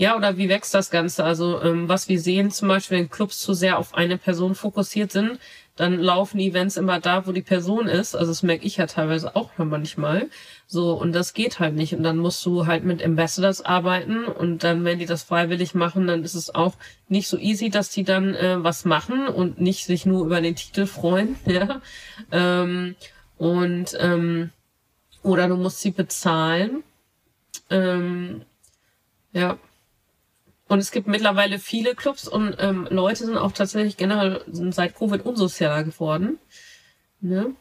[0.03, 1.22] Ja, oder wie wächst das Ganze?
[1.22, 5.12] Also ähm, was wir sehen, zum Beispiel, wenn Clubs zu sehr auf eine Person fokussiert
[5.12, 5.38] sind,
[5.76, 8.16] dann laufen Events immer da, wo die Person ist.
[8.16, 10.28] Also das merke ich ja teilweise auch manchmal.
[10.66, 11.94] So, und das geht halt nicht.
[11.94, 14.24] Und dann musst du halt mit Ambassadors arbeiten.
[14.24, 16.74] Und dann, wenn die das freiwillig machen, dann ist es auch
[17.09, 20.57] nicht so easy, dass die dann äh, was machen und nicht sich nur über den
[20.57, 21.36] Titel freuen.
[21.46, 21.80] Ja.
[22.32, 22.96] Ähm,
[23.38, 24.50] und ähm,
[25.22, 26.82] oder du musst sie bezahlen.
[27.70, 28.42] Ähm,
[29.32, 29.59] ja.
[30.68, 35.24] Und es gibt mittlerweile viele Clubs und ähm, Leute sind auch tatsächlich generell seit Covid
[35.24, 36.38] unsozialer geworden.
[37.20, 37.54] Ne?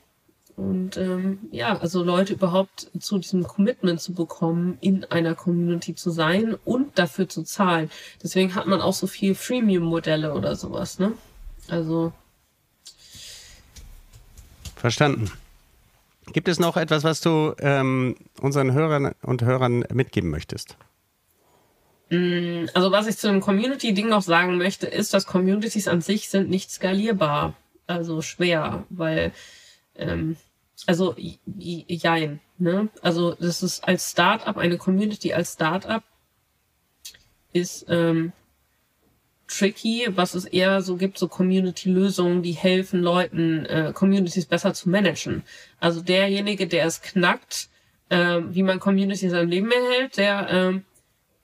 [0.56, 6.12] Und ähm, ja, also Leute überhaupt zu diesem Commitment zu bekommen, in einer Community zu
[6.12, 7.90] sein und dafür zu zahlen.
[8.22, 11.14] Deswegen hat man auch so viel Freemium-Modelle oder sowas, ne?
[11.68, 12.14] Also,
[14.76, 15.32] Verstanden.
[16.34, 20.76] Gibt es noch etwas, was du ähm, unseren Hörern und Hörern mitgeben möchtest?
[22.12, 26.50] Also was ich zu dem Community-Ding noch sagen möchte, ist, dass Communities an sich sind
[26.50, 27.56] nicht skalierbar.
[27.88, 29.32] Also schwer, weil,
[29.96, 30.36] ähm,
[30.88, 31.16] also,
[31.58, 32.90] jein, ne?
[33.02, 36.04] Also, das ist als Startup, eine Community als Startup
[37.54, 38.34] ist, ähm,
[39.48, 44.90] tricky, was es eher so gibt, so Community-Lösungen, die helfen Leuten, äh, Communities besser zu
[44.90, 45.44] managen.
[45.80, 47.70] Also derjenige, der es knackt,
[48.10, 50.86] ähm, wie man Communities am Leben erhält, der ähm,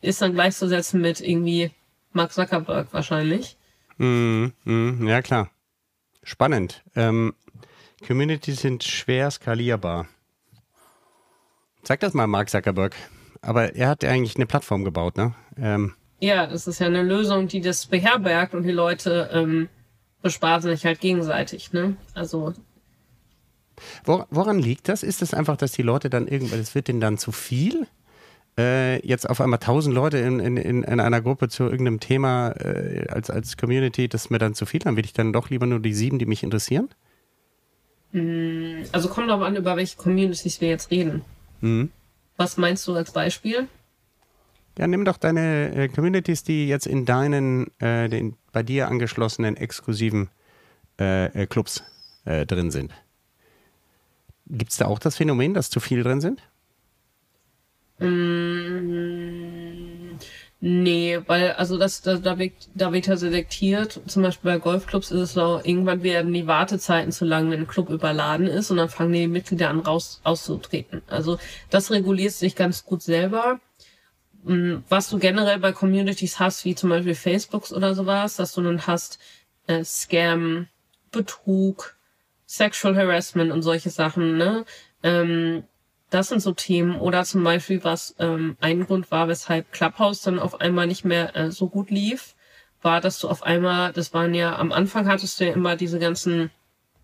[0.07, 1.71] ist dann gleichzusetzen mit irgendwie
[2.13, 3.57] Mark Zuckerberg wahrscheinlich.
[3.97, 5.49] Mm, mm, ja, klar.
[6.23, 6.83] Spannend.
[6.95, 7.33] Ähm,
[8.05, 10.07] Communities sind schwer skalierbar.
[11.83, 12.95] Sag das mal, Mark Zuckerberg.
[13.41, 15.33] Aber er hat eigentlich eine Plattform gebaut, ne?
[15.57, 19.69] Ähm, ja, das ist ja eine Lösung, die das beherbergt und die Leute ähm,
[20.21, 21.95] bespaßen sich halt gegenseitig, ne?
[22.13, 22.53] Also.
[24.05, 25.03] woran liegt das?
[25.03, 27.87] Ist das einfach, dass die Leute dann irgendwann, es wird denen dann zu viel?
[28.57, 33.07] Äh, jetzt auf einmal tausend Leute in, in, in, einer Gruppe zu irgendeinem Thema äh,
[33.09, 35.67] als, als Community, das ist mir dann zu viel, dann will ich dann doch lieber
[35.67, 36.89] nur die sieben, die mich interessieren?
[38.13, 41.21] Hm, also kommt darauf an, über welche Communities wir jetzt reden.
[41.61, 41.91] Mhm.
[42.35, 43.67] Was meinst du als Beispiel?
[44.77, 49.55] Ja, nimm doch deine äh, Communities, die jetzt in deinen, äh, den bei dir angeschlossenen
[49.55, 50.29] exklusiven
[50.99, 51.83] äh, äh Clubs
[52.25, 52.91] äh, drin sind.
[54.47, 56.41] Gibt es da auch das Phänomen, dass zu viel drin sind?
[57.99, 59.37] Mm,
[60.59, 64.01] nee, weil, also das, da, da, wird, da wird ja selektiert.
[64.07, 67.67] Zum Beispiel bei Golfclubs ist es so, irgendwann werden die Wartezeiten zu lang, wenn ein
[67.67, 71.01] Club überladen ist und dann fangen die Mitglieder an raus auszutreten.
[71.07, 71.39] Also
[71.69, 73.59] das reguliert sich ganz gut selber.
[74.43, 78.61] Mm, was du generell bei Communities hast, wie zum Beispiel Facebooks oder sowas, dass du
[78.61, 79.19] dann hast
[79.67, 80.67] äh, Scam,
[81.11, 81.95] Betrug,
[82.45, 84.65] Sexual Harassment und solche Sachen, ne?
[85.03, 85.63] Ähm,
[86.09, 86.99] das sind so Themen.
[86.99, 91.35] Oder zum Beispiel, was ähm, ein Grund war, weshalb Clubhouse dann auf einmal nicht mehr
[91.35, 92.35] äh, so gut lief,
[92.81, 95.99] war, dass du auf einmal, das waren ja, am Anfang hattest du ja immer diese
[95.99, 96.51] ganzen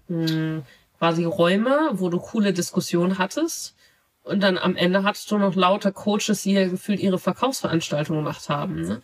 [0.07, 0.63] mh, hm,
[0.99, 3.75] quasi Räume, wo du coole Diskussionen hattest.
[4.23, 8.47] Und dann am Ende hattest du noch lauter Coaches, die ja gefühlt ihre Verkaufsveranstaltungen gemacht
[8.47, 8.81] haben.
[8.81, 9.01] Ne?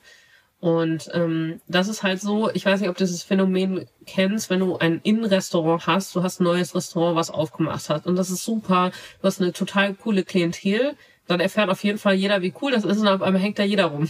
[0.60, 4.60] Und ähm, das ist halt so, ich weiß nicht, ob du dieses Phänomen kennst, wenn
[4.60, 8.06] du ein Innenrestaurant hast, du hast ein neues Restaurant, was aufgemacht hat.
[8.06, 8.92] Und das ist super,
[9.22, 10.96] du hast eine total coole Klientel,
[11.28, 13.64] dann erfährt auf jeden Fall jeder, wie cool das ist, und auf einmal hängt da
[13.64, 14.10] jeder rum.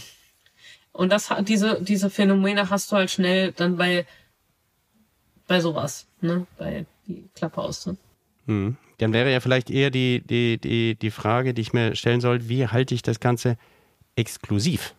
[0.92, 4.06] Und das diese, diese Phänomene hast du halt schnell dann bei,
[5.46, 6.46] bei sowas, ne?
[6.58, 7.86] Bei die Klappe aus.
[7.86, 7.96] Ne?
[8.46, 8.76] Hm.
[8.98, 12.48] Dann wäre ja vielleicht eher die, die, die, die Frage, die ich mir stellen soll,
[12.48, 13.56] wie halte ich das Ganze
[14.16, 14.94] exklusiv?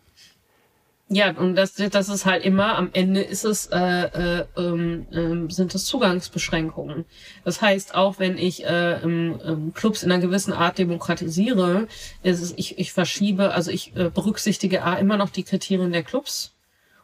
[1.13, 5.75] Ja, und das, das ist halt immer, am Ende ist es, äh, äh, äh, sind
[5.75, 7.03] es Zugangsbeschränkungen.
[7.43, 11.89] Das heißt, auch wenn ich äh, ähm, Clubs in einer gewissen Art demokratisiere,
[12.23, 16.03] ist es, ich, ich verschiebe, also ich äh, berücksichtige A, immer noch die Kriterien der
[16.03, 16.53] Clubs.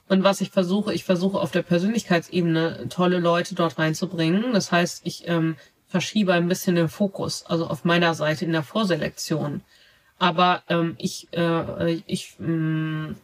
[0.07, 4.53] Und was ich versuche, ich versuche auf der Persönlichkeitsebene tolle Leute dort reinzubringen.
[4.53, 8.63] Das heißt, ich ähm, verschiebe ein bisschen den Fokus, also auf meiner Seite in der
[8.63, 9.63] Vorselektion.
[10.17, 13.17] Aber ähm, ich, äh, ich, ähm,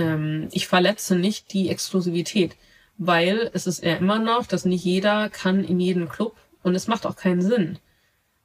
[0.00, 2.56] ähm, ich verletze nicht die Exklusivität,
[2.98, 6.88] weil es ist ja immer noch, dass nicht jeder kann in jeden Club und es
[6.88, 7.78] macht auch keinen Sinn.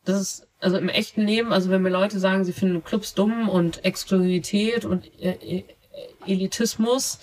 [0.04, 3.50] Das ist also im echten Leben, also wenn mir Leute sagen, sie finden Clubs dumm
[3.50, 5.64] und Exklusivität und äh, äh
[6.28, 7.20] Elitismus,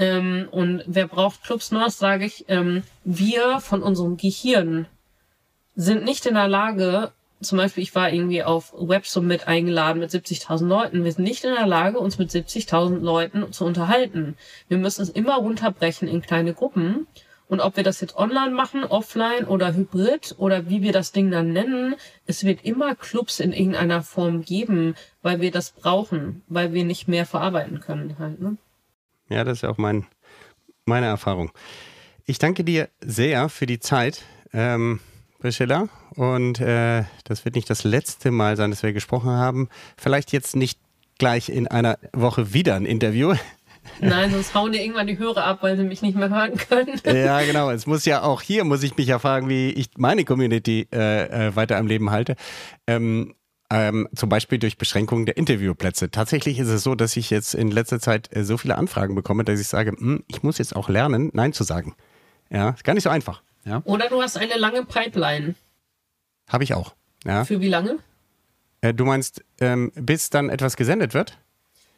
[0.00, 4.86] ähm, und wer braucht Clubs noch, sage ich, ähm, wir von unserem Gehirn
[5.74, 10.10] sind nicht in der Lage, zum Beispiel, ich war irgendwie auf Web Summit eingeladen mit
[10.10, 11.04] 70.000 Leuten.
[11.04, 14.36] Wir sind nicht in der Lage, uns mit 70.000 Leuten zu unterhalten.
[14.68, 17.06] Wir müssen es immer runterbrechen in kleine Gruppen.
[17.48, 21.32] Und ob wir das jetzt online machen, offline oder hybrid oder wie wir das Ding
[21.32, 26.72] dann nennen, es wird immer Clubs in irgendeiner Form geben, weil wir das brauchen, weil
[26.72, 28.40] wir nicht mehr verarbeiten können halt.
[28.40, 28.56] Ne?
[29.28, 30.06] Ja, das ist ja auch mein,
[30.84, 31.50] meine Erfahrung.
[32.24, 34.22] Ich danke dir sehr für die Zeit,
[34.52, 35.00] ähm,
[35.40, 35.88] Priscilla.
[36.14, 39.68] Und äh, das wird nicht das letzte Mal sein, dass wir gesprochen haben.
[39.96, 40.78] Vielleicht jetzt nicht
[41.18, 43.34] gleich in einer Woche wieder ein Interview.
[44.00, 47.00] Nein, sonst hauen dir irgendwann die Hörer ab, weil sie mich nicht mehr hören können.
[47.04, 47.70] Ja, genau.
[47.70, 51.48] Es muss ja auch hier, muss ich mich ja fragen, wie ich meine Community äh,
[51.48, 52.36] äh, weiter am Leben halte.
[52.86, 53.34] Ähm,
[53.72, 56.10] ähm, zum Beispiel durch Beschränkungen der Interviewplätze.
[56.10, 59.44] Tatsächlich ist es so, dass ich jetzt in letzter Zeit äh, so viele Anfragen bekomme,
[59.44, 61.94] dass ich sage, hm, ich muss jetzt auch lernen, Nein zu sagen.
[62.50, 63.42] Ja, ist gar nicht so einfach.
[63.64, 63.82] Ja.
[63.84, 65.54] Oder du hast eine lange Pipeline.
[66.48, 66.94] Habe ich auch.
[67.24, 67.44] Ja.
[67.44, 67.98] Für wie lange?
[68.80, 71.38] Äh, du meinst, ähm, bis dann etwas gesendet wird?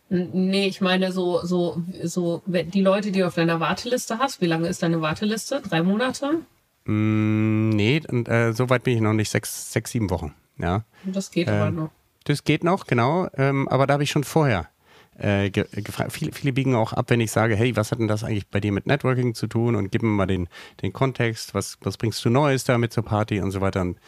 [0.09, 4.47] Nee, ich meine so, so, so, die Leute, die du auf deiner Warteliste hast, wie
[4.47, 5.63] lange ist deine Warteliste?
[5.67, 6.41] Drei Monate?
[6.85, 9.31] Mm, nee, und, äh, so weit bin ich noch nicht.
[9.31, 10.35] Sechs, sechs sieben Wochen.
[10.59, 10.85] Ja.
[11.05, 11.91] Das geht äh, aber noch.
[12.25, 13.29] Das geht noch, genau.
[13.35, 14.69] Ähm, aber da habe ich schon vorher
[15.19, 16.13] äh, ge gefragt.
[16.13, 18.61] Viele, viele biegen auch ab, wenn ich sage, hey, was hat denn das eigentlich bei
[18.61, 19.77] dir mit Networking zu tun?
[19.77, 20.49] Und gib mir mal den,
[20.83, 23.83] den Kontext, was, was bringst du Neues da mit zur Party und so weiter.
[23.83, 23.99] Und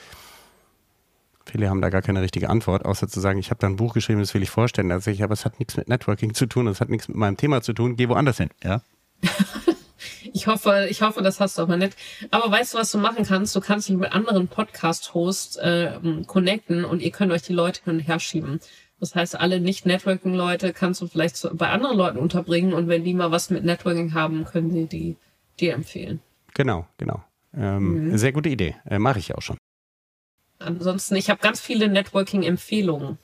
[1.46, 3.94] viele haben da gar keine richtige Antwort, außer zu sagen, ich habe da ein Buch
[3.94, 4.90] geschrieben, das will ich vorstellen.
[4.92, 7.36] Also ich, aber es hat nichts mit Networking zu tun, es hat nichts mit meinem
[7.36, 8.80] Thema zu tun, geh woanders hin, ja.
[10.32, 11.96] Ich hoffe, ich hoffe, das hast du aber nicht.
[12.30, 13.54] Aber weißt du, was du machen kannst?
[13.54, 15.92] Du kannst dich mit anderen Podcast-Hosts äh,
[16.26, 18.60] connecten und ihr könnt euch die Leute hin und her schieben.
[19.04, 23.30] Das heißt, alle Nicht-Networking-Leute kannst du vielleicht bei anderen Leuten unterbringen und wenn die mal
[23.30, 25.16] was mit Networking haben, können sie die
[25.60, 26.20] dir empfehlen.
[26.54, 27.22] Genau, genau.
[27.54, 28.16] Ähm, mhm.
[28.16, 28.76] Sehr gute Idee.
[28.88, 29.58] Äh, Mache ich auch schon.
[30.58, 33.18] Ansonsten, ich habe ganz viele Networking-Empfehlungen.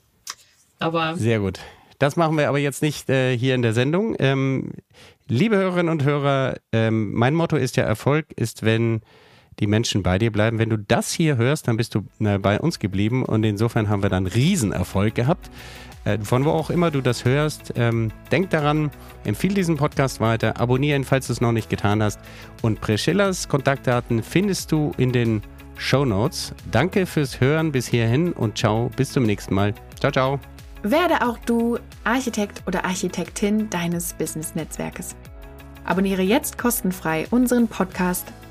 [0.79, 1.61] Aber Sehr gut.
[1.99, 4.17] Das machen wir aber jetzt nicht äh, hier in der Sendung.
[4.19, 4.73] Ähm,
[5.29, 9.01] liebe Hörerinnen und Hörer, ähm, mein Motto ist ja, Erfolg ist, wenn
[9.61, 10.59] die Menschen bei dir bleiben.
[10.59, 14.03] Wenn du das hier hörst, dann bist du äh, bei uns geblieben und insofern haben
[14.03, 15.51] wir dann Riesenerfolg gehabt.
[16.05, 18.91] Äh, von wo auch immer du das hörst, ähm, denk daran,
[19.25, 22.19] empfiehl diesen Podcast weiter, abonniere ihn, falls du es noch nicht getan hast.
[22.63, 25.43] Und Priscillas Kontaktdaten findest du in den
[25.77, 26.55] Show Notes.
[26.71, 29.75] Danke fürs Hören bis hierhin und ciao, bis zum nächsten Mal.
[29.99, 30.41] Ciao, ciao.
[30.83, 35.15] Werde auch du Architekt oder Architektin deines Business-Netzwerkes.
[35.85, 38.33] Abonniere jetzt kostenfrei unseren Podcast